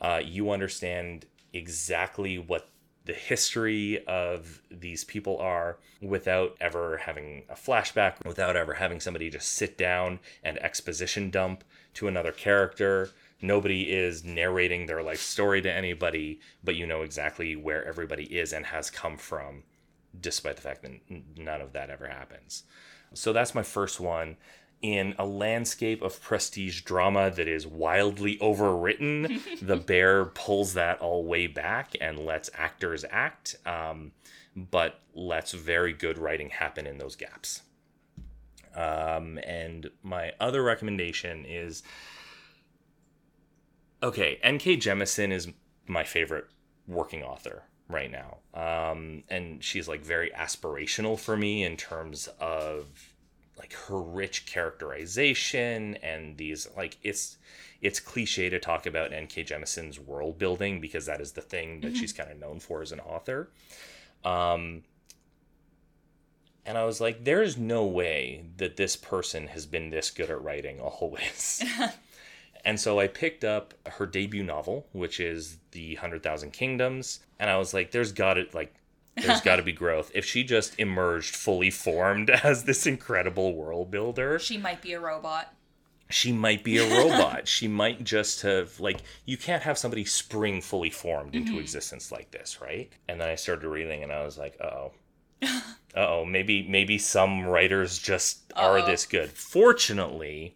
Uh, 0.00 0.20
you 0.24 0.50
understand 0.50 1.26
exactly 1.52 2.38
what 2.38 2.68
the 3.04 3.12
history 3.12 4.04
of 4.06 4.62
these 4.70 5.04
people 5.04 5.38
are 5.38 5.78
without 6.00 6.56
ever 6.60 6.98
having 6.98 7.42
a 7.48 7.54
flashback, 7.54 8.24
without 8.24 8.56
ever 8.56 8.74
having 8.74 9.00
somebody 9.00 9.28
just 9.30 9.52
sit 9.52 9.76
down 9.76 10.20
and 10.44 10.58
exposition 10.58 11.30
dump 11.30 11.64
to 11.94 12.06
another 12.06 12.32
character. 12.32 13.10
Nobody 13.42 13.90
is 13.90 14.24
narrating 14.24 14.86
their 14.86 15.02
life 15.02 15.20
story 15.20 15.62
to 15.62 15.72
anybody, 15.72 16.40
but 16.62 16.76
you 16.76 16.86
know 16.86 17.02
exactly 17.02 17.56
where 17.56 17.86
everybody 17.86 18.24
is 18.24 18.52
and 18.52 18.66
has 18.66 18.90
come 18.90 19.16
from, 19.16 19.62
despite 20.20 20.56
the 20.56 20.62
fact 20.62 20.82
that 20.82 21.00
none 21.36 21.60
of 21.60 21.72
that 21.72 21.90
ever 21.90 22.06
happens. 22.06 22.64
So 23.14 23.32
that's 23.32 23.54
my 23.54 23.62
first 23.62 23.98
one. 23.98 24.36
In 24.82 25.14
a 25.18 25.26
landscape 25.26 26.00
of 26.00 26.22
prestige 26.22 26.82
drama 26.82 27.30
that 27.30 27.48
is 27.48 27.66
wildly 27.66 28.38
overwritten, 28.38 29.40
The 29.66 29.76
Bear 29.76 30.26
pulls 30.26 30.74
that 30.74 31.00
all 31.00 31.24
way 31.24 31.46
back 31.46 31.94
and 32.00 32.18
lets 32.18 32.50
actors 32.54 33.04
act, 33.10 33.56
um, 33.66 34.12
but 34.56 35.00
lets 35.14 35.52
very 35.52 35.92
good 35.92 36.18
writing 36.18 36.50
happen 36.50 36.86
in 36.86 36.98
those 36.98 37.16
gaps. 37.16 37.62
Um, 38.74 39.38
and 39.38 39.90
my 40.02 40.32
other 40.40 40.62
recommendation 40.62 41.44
is 41.44 41.82
okay, 44.02 44.38
N.K. 44.42 44.76
Jemisin 44.76 45.32
is 45.32 45.48
my 45.86 46.04
favorite 46.04 46.46
working 46.86 47.22
author 47.22 47.64
right 47.88 48.10
now. 48.10 48.38
Um, 48.54 49.24
and 49.28 49.62
she's 49.62 49.88
like 49.88 50.04
very 50.04 50.30
aspirational 50.30 51.18
for 51.18 51.36
me 51.36 51.64
in 51.64 51.76
terms 51.76 52.28
of 52.40 52.86
like 53.58 53.72
her 53.74 54.00
rich 54.00 54.46
characterization 54.46 55.96
and 55.96 56.38
these 56.38 56.66
like 56.76 56.96
it's 57.02 57.36
it's 57.82 58.00
cliche 58.00 58.48
to 58.48 58.58
talk 58.58 58.86
about 58.86 59.12
N.K. 59.12 59.44
Jemisin's 59.44 59.98
world 59.98 60.38
building 60.38 60.80
because 60.80 61.06
that 61.06 61.20
is 61.20 61.32
the 61.32 61.40
thing 61.40 61.80
that 61.80 61.96
she's 61.96 62.12
kind 62.12 62.30
of 62.30 62.38
known 62.38 62.60
for 62.60 62.82
as 62.82 62.92
an 62.92 63.00
author. 63.00 63.50
Um, 64.24 64.82
and 66.66 66.76
I 66.76 66.84
was 66.84 67.00
like, 67.00 67.24
there's 67.24 67.56
no 67.56 67.86
way 67.86 68.44
that 68.58 68.76
this 68.76 68.96
person 68.96 69.46
has 69.48 69.64
been 69.64 69.88
this 69.88 70.10
good 70.10 70.30
at 70.30 70.42
writing 70.42 70.78
always. 70.78 71.64
and 72.64 72.78
so 72.78 73.00
I 73.00 73.06
picked 73.06 73.44
up 73.44 73.74
her 73.86 74.06
debut 74.06 74.42
novel, 74.42 74.86
which 74.92 75.20
is 75.20 75.58
The 75.72 75.96
Hundred 75.96 76.22
Thousand 76.22 76.52
Kingdoms, 76.52 77.20
and 77.38 77.50
I 77.50 77.56
was 77.56 77.72
like, 77.72 77.90
there's 77.90 78.12
got 78.12 78.34
to 78.34 78.46
like 78.52 78.74
there's 79.16 79.40
got 79.40 79.56
to 79.56 79.62
be 79.62 79.72
growth. 79.84 80.10
If 80.14 80.24
she 80.24 80.44
just 80.44 80.78
emerged 80.78 81.36
fully 81.36 81.70
formed 81.70 82.30
as 82.44 82.64
this 82.64 82.86
incredible 82.86 83.54
world 83.54 83.90
builder, 83.90 84.38
she 84.38 84.58
might 84.58 84.82
be 84.82 84.92
a 84.92 85.00
robot. 85.00 85.54
she 86.10 86.32
might 86.32 86.64
be 86.64 86.78
a 86.78 86.88
robot. 86.88 87.48
she 87.48 87.68
might 87.68 88.04
just 88.04 88.42
have 88.42 88.78
like 88.80 89.02
you 89.24 89.36
can't 89.36 89.62
have 89.62 89.78
somebody 89.78 90.04
spring 90.04 90.60
fully 90.60 90.90
formed 90.90 91.34
into 91.34 91.52
mm-hmm. 91.52 91.60
existence 91.60 92.12
like 92.12 92.30
this, 92.30 92.60
right? 92.60 92.90
And 93.08 93.20
then 93.20 93.28
I 93.28 93.34
started 93.34 93.66
reading 93.68 94.02
and 94.02 94.12
I 94.12 94.24
was 94.24 94.38
like, 94.38 94.60
oh. 94.60 94.92
oh, 95.96 96.24
maybe 96.26 96.68
maybe 96.68 96.98
some 96.98 97.44
writers 97.46 97.98
just 97.98 98.52
are 98.54 98.78
Uh-oh. 98.78 98.86
this 98.86 99.06
good. 99.06 99.30
Fortunately, 99.30 100.54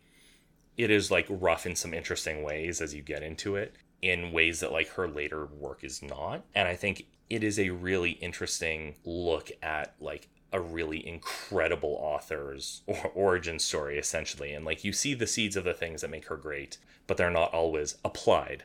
it 0.76 0.90
is 0.90 1.10
like 1.10 1.26
rough 1.28 1.66
in 1.66 1.76
some 1.76 1.94
interesting 1.94 2.42
ways 2.42 2.80
as 2.80 2.94
you 2.94 3.02
get 3.02 3.22
into 3.22 3.56
it, 3.56 3.74
in 4.02 4.32
ways 4.32 4.60
that 4.60 4.72
like 4.72 4.88
her 4.90 5.08
later 5.08 5.46
work 5.46 5.84
is 5.84 6.02
not. 6.02 6.44
And 6.54 6.68
I 6.68 6.76
think 6.76 7.06
it 7.30 7.42
is 7.42 7.58
a 7.58 7.70
really 7.70 8.12
interesting 8.12 8.96
look 9.04 9.50
at 9.62 9.94
like 10.00 10.28
a 10.52 10.60
really 10.60 11.06
incredible 11.06 11.98
author's 12.00 12.82
or 12.86 13.10
origin 13.14 13.58
story 13.58 13.98
essentially. 13.98 14.52
And 14.52 14.64
like 14.64 14.84
you 14.84 14.92
see 14.92 15.14
the 15.14 15.26
seeds 15.26 15.56
of 15.56 15.64
the 15.64 15.74
things 15.74 16.00
that 16.02 16.10
make 16.10 16.26
her 16.26 16.36
great 16.36 16.78
but 17.06 17.16
they're 17.16 17.30
not 17.30 17.52
always 17.52 17.96
applied 18.04 18.64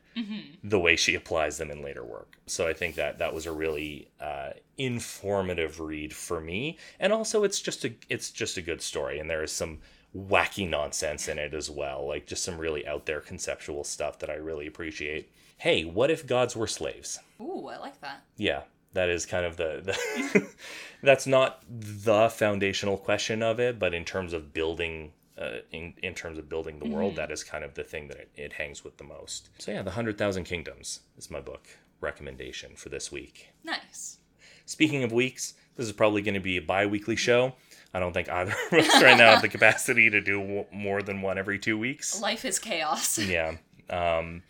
the 0.64 0.80
way 0.80 0.96
she 0.96 1.16
applies 1.16 1.58
them 1.58 1.70
in 1.72 1.82
later 1.82 2.04
work. 2.04 2.38
So 2.46 2.68
i 2.68 2.74
think 2.74 2.96
that 2.96 3.20
that 3.20 3.34
was 3.34 3.46
a 3.46 3.52
really 3.52 4.10
uh, 4.20 4.52
informative 4.78 5.80
read 5.80 6.14
for 6.14 6.40
me. 6.40 6.78
And 7.00 7.12
also 7.12 7.44
it's 7.44 7.60
just 7.62 7.86
a 7.86 7.94
it's 8.10 8.32
just 8.32 8.58
a 8.58 8.62
good 8.62 8.82
story 8.82 9.20
and 9.20 9.30
there 9.30 9.44
is 9.44 9.52
some 9.52 9.80
wacky 10.16 10.68
nonsense 10.68 11.28
in 11.28 11.38
it 11.38 11.54
as 11.54 11.70
well. 11.70 12.08
Like 12.08 12.26
just 12.26 12.44
some 12.44 12.58
really 12.58 12.88
out 12.88 13.06
there 13.06 13.22
conceptual 13.22 13.84
stuff 13.84 14.20
that 14.20 14.30
I 14.30 14.36
really 14.36 14.68
appreciate. 14.68 15.32
Hey, 15.58 15.84
what 15.84 16.10
if 16.10 16.26
gods 16.26 16.56
were 16.56 16.68
slaves? 16.68 17.20
Ooh, 17.42 17.68
I 17.68 17.78
like 17.78 18.00
that. 18.02 18.24
Yeah, 18.38 18.62
that 18.94 19.10
is 19.10 19.26
kind 19.26 19.46
of 19.46 19.58
the, 19.58 19.82
the 19.84 20.48
that's 21.04 21.28
not 21.28 21.64
the 21.70 22.30
foundational 22.30 22.98
question 22.98 23.44
of 23.44 23.60
it, 23.60 23.78
but 23.78 23.94
in 23.94 24.06
terms 24.06 24.34
of 24.34 24.54
building 24.54 25.12
uh, 25.38 25.60
in, 25.72 25.94
in 26.04 26.14
terms 26.14 26.38
of 26.38 26.50
building 26.50 26.80
the 26.80 26.90
world, 26.90 27.16
that 27.16 27.32
is 27.32 27.44
kind 27.46 27.64
of 27.64 27.74
the 27.74 27.84
thing 27.84 28.10
that 28.10 28.18
it, 28.18 28.30
it 28.36 28.54
hangs 28.54 28.84
with 28.84 28.98
the 28.98 29.06
most. 29.06 29.50
So 29.58 29.72
yeah, 29.72 29.82
the 29.82 29.92
Hundred 29.92 30.18
Thousand 30.18 30.44
Kingdoms 30.44 31.02
is 31.18 31.32
my 31.32 31.40
book 31.40 31.66
recommendation 32.02 32.76
for 32.76 32.90
this 32.90 33.12
week. 33.12 33.50
Nice. 33.64 34.18
Speaking 34.66 35.04
of 35.04 35.12
weeks, 35.12 35.54
this 35.78 35.88
is 35.88 35.94
probably 35.94 36.22
going 36.22 36.34
to 36.34 36.40
be 36.42 36.58
a 36.58 36.62
bi-weekly 36.62 37.16
show. 37.16 37.56
I 37.94 38.00
don't 38.00 38.14
think 38.14 38.30
either 38.30 38.52
of 38.72 38.74
us 38.80 39.02
right 39.02 39.18
now 39.18 39.32
have 39.32 39.42
the 39.42 39.48
capacity 39.50 40.10
to 40.10 40.22
do 40.22 40.40
w- 40.40 40.66
more 40.72 41.02
than 41.02 41.22
one 41.22 41.38
every 41.38 41.58
two 41.58 41.78
weeks. 41.78 42.22
Life 42.22 42.46
is 42.46 42.60
chaos. 42.60 43.18
Yeah. 43.28 43.56
Um, 43.90 44.44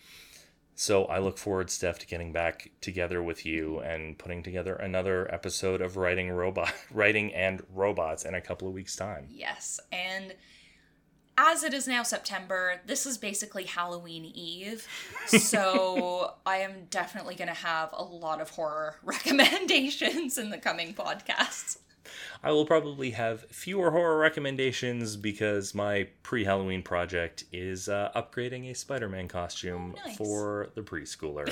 so 0.76 1.06
I 1.06 1.20
look 1.20 1.38
forward, 1.38 1.70
Steph, 1.70 2.00
to 2.00 2.08
getting 2.08 2.32
back 2.32 2.72
together 2.82 3.22
with 3.24 3.46
you 3.46 3.80
and 3.80 4.18
putting 4.18 4.44
together 4.44 4.76
another 4.76 5.34
episode 5.34 5.82
of 5.82 5.98
writing 5.98 6.30
robot, 6.32 6.74
writing 6.92 7.34
and 7.34 7.62
robots 7.74 8.24
in 8.26 8.34
a 8.34 8.42
couple 8.42 8.68
of 8.68 8.74
weeks' 8.74 8.96
time. 8.96 9.28
Yes, 9.30 9.80
and 9.92 10.34
as 11.38 11.64
it 11.64 11.74
is 11.74 11.88
now 11.88 12.04
September, 12.04 12.82
this 12.86 13.06
is 13.06 13.18
basically 13.18 13.64
Halloween 13.64 14.26
Eve. 14.26 14.86
So 15.28 16.34
I 16.46 16.58
am 16.58 16.86
definitely 16.90 17.36
going 17.36 17.48
to 17.48 17.54
have 17.54 17.90
a 17.94 18.04
lot 18.04 18.42
of 18.42 18.50
horror 18.50 18.96
recommendations 19.04 20.38
in 20.38 20.50
the 20.50 20.58
coming 20.58 20.94
podcasts. 20.94 21.78
I 22.44 22.52
will 22.52 22.66
probably 22.66 23.12
have 23.12 23.42
fewer 23.52 23.92
horror 23.92 24.18
recommendations 24.18 25.16
because 25.18 25.76
my 25.76 26.08
pre-Halloween 26.24 26.82
project 26.82 27.44
is 27.52 27.90
uh, 27.90 28.12
upgrading 28.16 28.70
a 28.72 28.76
Spider-Man 28.76 29.28
costume 29.28 29.96
Oh, 29.98 30.08
nice. 30.08 30.18
for 30.18 30.70
the 30.76 30.82
preschooler. 30.82 31.48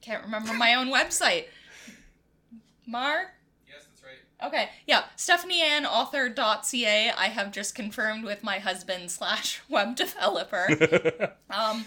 Can't 0.00 0.24
remember 0.24 0.54
my 0.54 0.74
own 0.74 0.88
website. 0.88 1.46
Mar? 2.86 3.34
Yes, 4.42 4.68
Yeah. 4.86 5.02
Stephanie 5.16 5.62
Okay, 5.62 5.84
yeah, 5.84 5.84
stephanieannauthor.ca. 5.84 7.10
I 7.10 7.26
have 7.26 7.52
just 7.52 7.74
confirmed 7.74 8.24
with 8.24 8.42
my 8.42 8.58
husband 8.58 9.10
slash 9.10 9.60
web 9.68 9.96
developer. 9.96 11.36
um, 11.50 11.84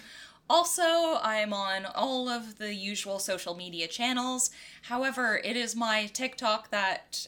also, 0.49 1.20
I'm 1.22 1.53
on 1.53 1.86
all 1.86 2.30
of 2.30 2.58
the 2.58 2.74
usual 2.74 3.20
social 3.20 3.56
media 3.56 3.88
channels. 3.88 4.51
However, 4.84 5.41
it 5.43 5.58
is 5.58 5.76
my 5.76 6.06
TikTok 6.06 6.70
that 6.70 7.28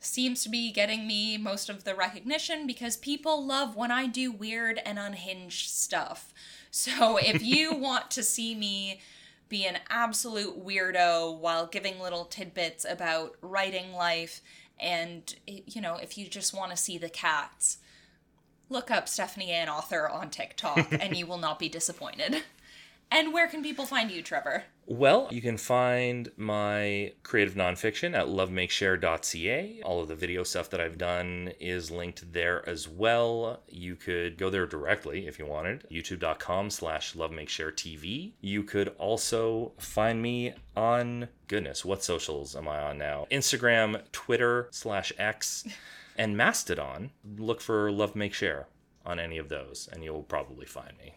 seems 0.00 0.42
to 0.44 0.48
be 0.48 0.72
getting 0.72 1.06
me 1.06 1.36
most 1.38 1.68
of 1.68 1.84
the 1.84 1.94
recognition 1.94 2.66
because 2.66 2.96
people 2.96 3.44
love 3.44 3.76
when 3.76 3.90
I 3.90 4.06
do 4.06 4.30
weird 4.30 4.80
and 4.84 4.98
unhinged 4.98 5.70
stuff. 5.70 6.32
So 6.70 7.16
if 7.16 7.42
you 7.42 7.74
want 7.76 8.10
to 8.12 8.22
see 8.22 8.54
me 8.54 9.00
be 9.48 9.64
an 9.64 9.78
absolute 9.88 10.64
weirdo 10.64 11.38
while 11.38 11.66
giving 11.66 12.00
little 12.00 12.24
tidbits 12.24 12.84
about 12.88 13.36
writing 13.40 13.92
life 13.92 14.40
and 14.80 15.34
you 15.46 15.80
know 15.80 15.96
if 15.96 16.16
you 16.16 16.28
just 16.28 16.54
want 16.54 16.70
to 16.70 16.76
see 16.76 16.98
the 16.98 17.08
cats. 17.08 17.78
Look 18.70 18.90
up 18.90 19.08
stephanie 19.08 19.50
ann 19.50 19.68
author 19.68 20.08
on 20.08 20.30
tiktok 20.30 20.88
and 21.00 21.16
you 21.16 21.26
will 21.26 21.38
not 21.38 21.58
be 21.58 21.68
disappointed 21.68 22.42
and 23.10 23.32
where 23.32 23.48
can 23.48 23.62
people 23.62 23.86
find 23.86 24.10
you 24.10 24.22
trevor 24.22 24.64
Well, 24.86 25.28
you 25.30 25.40
can 25.42 25.56
find 25.56 26.30
my 26.36 27.12
creative 27.22 27.54
nonfiction 27.54 28.14
at 28.14 28.26
lovemakeshare.ca. 28.26 29.82
All 29.84 30.00
of 30.00 30.08
the 30.08 30.14
video 30.14 30.42
stuff 30.44 30.70
that 30.70 30.80
I've 30.80 30.96
done 30.98 31.52
is 31.60 31.90
linked 31.90 32.32
there 32.32 32.66
as 32.68 32.88
well. 32.88 33.62
You 33.68 33.96
could 33.96 34.38
go 34.38 34.48
there 34.50 34.66
directly 34.66 35.26
if 35.26 35.38
you 35.38 35.46
wanted. 35.46 35.84
YouTube.com 35.90 36.70
slash 36.70 37.14
lovemakesharetv. 37.14 38.32
You 38.40 38.62
could 38.62 38.88
also 38.98 39.72
find 39.78 40.22
me 40.22 40.54
on 40.76 41.28
goodness, 41.48 41.84
what 41.84 42.02
socials 42.04 42.56
am 42.56 42.68
I 42.68 42.80
on 42.80 42.98
now? 42.98 43.26
Instagram, 43.30 44.02
Twitter 44.12 44.68
slash 44.70 45.12
X, 45.18 45.66
and 46.16 46.36
Mastodon. 46.36 47.10
Look 47.36 47.60
for 47.60 47.90
Love 47.90 48.16
Make 48.16 48.32
Share 48.34 48.68
on 49.04 49.18
any 49.20 49.38
of 49.38 49.48
those, 49.48 49.88
and 49.90 50.04
you'll 50.04 50.22
probably 50.22 50.66
find 50.66 50.96
me. 50.98 51.16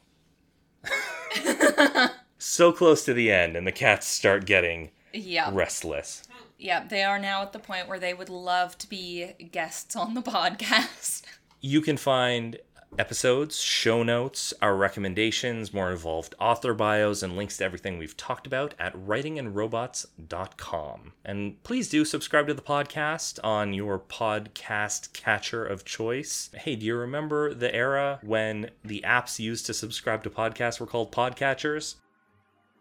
so 2.38 2.72
close 2.72 3.06
to 3.06 3.14
the 3.14 3.32
end, 3.32 3.56
and 3.56 3.66
the 3.68 3.72
cats 3.72 4.08
start 4.08 4.46
getting 4.46 4.92
yeah 5.14 5.50
restless. 5.54 6.24
yeah 6.58 6.86
they 6.88 7.04
are 7.04 7.20
now 7.20 7.42
at 7.42 7.52
the 7.52 7.60
point 7.60 7.88
where 7.88 8.00
they 8.00 8.14
would 8.14 8.30
love 8.30 8.78
to 8.78 8.88
be 8.88 9.34
guests 9.52 9.96
on 9.96 10.14
the 10.14 10.22
podcast 10.36 11.24
You 11.60 11.82
can 11.82 11.98
find 11.98 12.58
episodes, 13.00 13.62
show 13.62 14.04
notes, 14.04 14.54
our 14.62 14.76
recommendations, 14.76 15.74
more 15.74 15.92
involved 15.92 16.36
author 16.40 16.74
bios, 16.74 17.24
and 17.24 17.38
links 17.38 17.56
to 17.58 17.64
everything 17.64 17.98
we've 17.98 18.18
talked 18.18 18.46
about 18.46 18.74
at 18.80 18.94
writingandrobots.com. 18.96 21.14
And 21.24 21.64
please 21.64 21.90
do 21.90 22.04
subscribe 22.06 22.48
to 22.48 22.54
the 22.54 22.62
podcast 22.62 23.40
on 23.44 23.74
your 23.74 23.98
podcast 24.00 25.14
catcher 25.14 25.66
of 25.66 25.86
choice. 25.86 26.50
Hey, 26.54 26.76
do 26.76 26.86
you 26.86 26.96
remember 26.98 27.54
the 27.54 27.74
era 27.74 28.20
when 28.24 28.70
the 28.84 29.02
apps 29.06 29.40
used 29.40 29.66
to 29.68 29.74
subscribe 29.74 30.24
to 30.24 30.30
podcasts 30.30 30.80
were 30.80 30.88
called 30.88 31.12
podcatchers? 31.12 31.96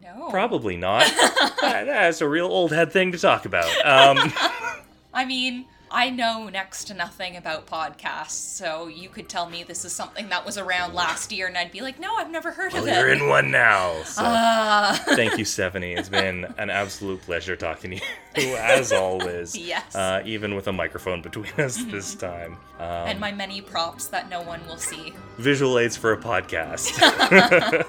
no 0.02 0.28
Probably 0.30 0.76
not. 0.76 1.06
That- 1.60 1.86
That's 1.86 2.20
a 2.20 2.28
real 2.28 2.46
old 2.46 2.72
head 2.72 2.90
thing 2.92 3.12
to 3.12 3.18
talk 3.18 3.44
about. 3.44 3.70
Um, 3.86 4.32
I 5.14 5.24
mean, 5.24 5.66
I 5.92 6.08
know 6.10 6.48
next 6.48 6.84
to 6.84 6.94
nothing 6.94 7.36
about 7.36 7.66
podcasts, 7.66 8.30
so 8.30 8.86
you 8.86 9.08
could 9.08 9.28
tell 9.28 9.50
me 9.50 9.64
this 9.64 9.84
is 9.84 9.92
something 9.92 10.28
that 10.28 10.46
was 10.46 10.56
around 10.56 10.94
last 10.94 11.32
year, 11.32 11.48
and 11.48 11.58
I'd 11.58 11.72
be 11.72 11.80
like, 11.80 11.98
no, 11.98 12.14
I've 12.14 12.30
never 12.30 12.52
heard 12.52 12.72
well, 12.72 12.82
of 12.82 12.88
it. 12.88 12.94
you're 12.96 13.08
in 13.08 13.28
one 13.28 13.50
now. 13.50 14.00
So. 14.04 14.22
Ah, 14.24 15.02
Thank 15.16 15.36
you, 15.36 15.44
Stephanie. 15.44 15.94
It's 15.94 16.08
been 16.08 16.44
an 16.58 16.70
absolute 16.70 17.20
pleasure 17.22 17.56
talking 17.56 17.98
to 18.36 18.40
you, 18.40 18.54
as 18.56 18.92
always. 18.92 19.56
Yes. 19.56 19.94
Uh, 19.96 20.22
even 20.24 20.54
with 20.54 20.68
a 20.68 20.72
microphone 20.72 21.22
between 21.22 21.52
us 21.58 21.82
this 21.84 22.14
time. 22.14 22.56
Um, 22.78 22.86
and 23.08 23.18
my 23.20 23.32
many 23.32 23.60
props 23.60 24.06
that 24.08 24.30
no 24.30 24.42
one 24.42 24.64
will 24.68 24.76
see. 24.78 25.12
visual 25.38 25.78
aids 25.78 25.96
for 25.96 26.12
a 26.12 26.16
podcast. 26.16 26.90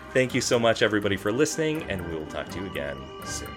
Thank 0.14 0.34
you 0.34 0.40
so 0.40 0.58
much, 0.58 0.80
everybody, 0.80 1.16
for 1.18 1.30
listening, 1.30 1.82
and 1.90 2.08
we 2.08 2.16
will 2.16 2.26
talk 2.26 2.48
to 2.48 2.60
you 2.60 2.66
again 2.66 2.96
soon. 3.24 3.50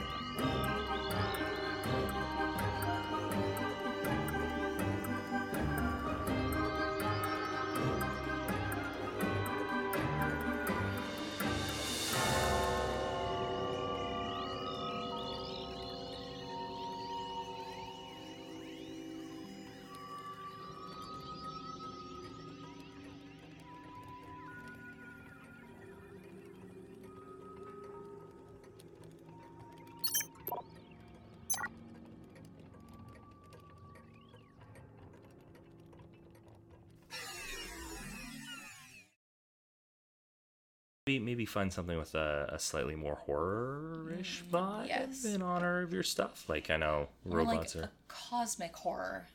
Maybe, 41.09 41.25
maybe 41.25 41.45
find 41.45 41.73
something 41.73 41.97
with 41.97 42.13
a, 42.13 42.49
a 42.53 42.59
slightly 42.59 42.95
more 42.95 43.15
horror-ish 43.15 44.43
vibe 44.51 44.87
yes. 44.87 45.25
in 45.25 45.41
honor 45.41 45.81
of 45.81 45.91
your 45.91 46.03
stuff. 46.03 46.45
Like 46.47 46.69
I 46.69 46.77
know 46.77 47.07
Or 47.27 47.37
robots 47.39 47.73
like 47.75 47.83
are. 47.85 47.87
a 47.87 47.91
cosmic 48.07 48.75
horror 48.75 49.25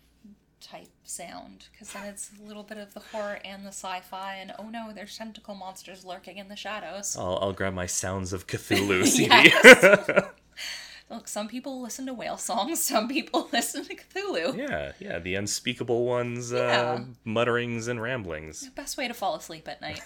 type 0.60 0.86
sound, 1.02 1.66
because 1.72 1.92
then 1.92 2.06
it's 2.06 2.30
a 2.40 2.46
little 2.46 2.62
bit 2.62 2.78
of 2.78 2.94
the 2.94 3.00
horror 3.00 3.38
and 3.44 3.64
the 3.64 3.68
sci-fi, 3.72 4.36
and 4.36 4.52
oh 4.58 4.68
no, 4.70 4.92
there's 4.94 5.18
tentacle 5.18 5.56
monsters 5.56 6.04
lurking 6.04 6.38
in 6.38 6.48
the 6.48 6.54
shadows. 6.56 7.16
I'll, 7.18 7.38
I'll 7.42 7.52
grab 7.52 7.74
my 7.74 7.86
Sounds 7.86 8.32
of 8.32 8.46
Cthulhu 8.46 9.04
CD. 9.06 9.52
Look, 11.10 11.28
some 11.28 11.48
people 11.48 11.82
listen 11.82 12.06
to 12.06 12.14
whale 12.14 12.38
songs, 12.38 12.82
some 12.92 13.08
people 13.08 13.48
listen 13.52 13.84
to 13.84 13.94
Cthulhu. 13.96 14.56
Yeah, 14.56 14.92
yeah, 15.00 15.18
the 15.18 15.34
unspeakable 15.34 16.06
ones, 16.06 16.52
Yeah. 16.52 16.98
uh, 17.00 17.04
mutterings 17.24 17.88
and 17.88 18.00
ramblings. 18.00 18.68
Best 18.70 18.96
way 18.96 19.08
to 19.08 19.14
fall 19.14 19.34
asleep 19.34 19.66
at 19.68 19.80
night. 19.82 20.00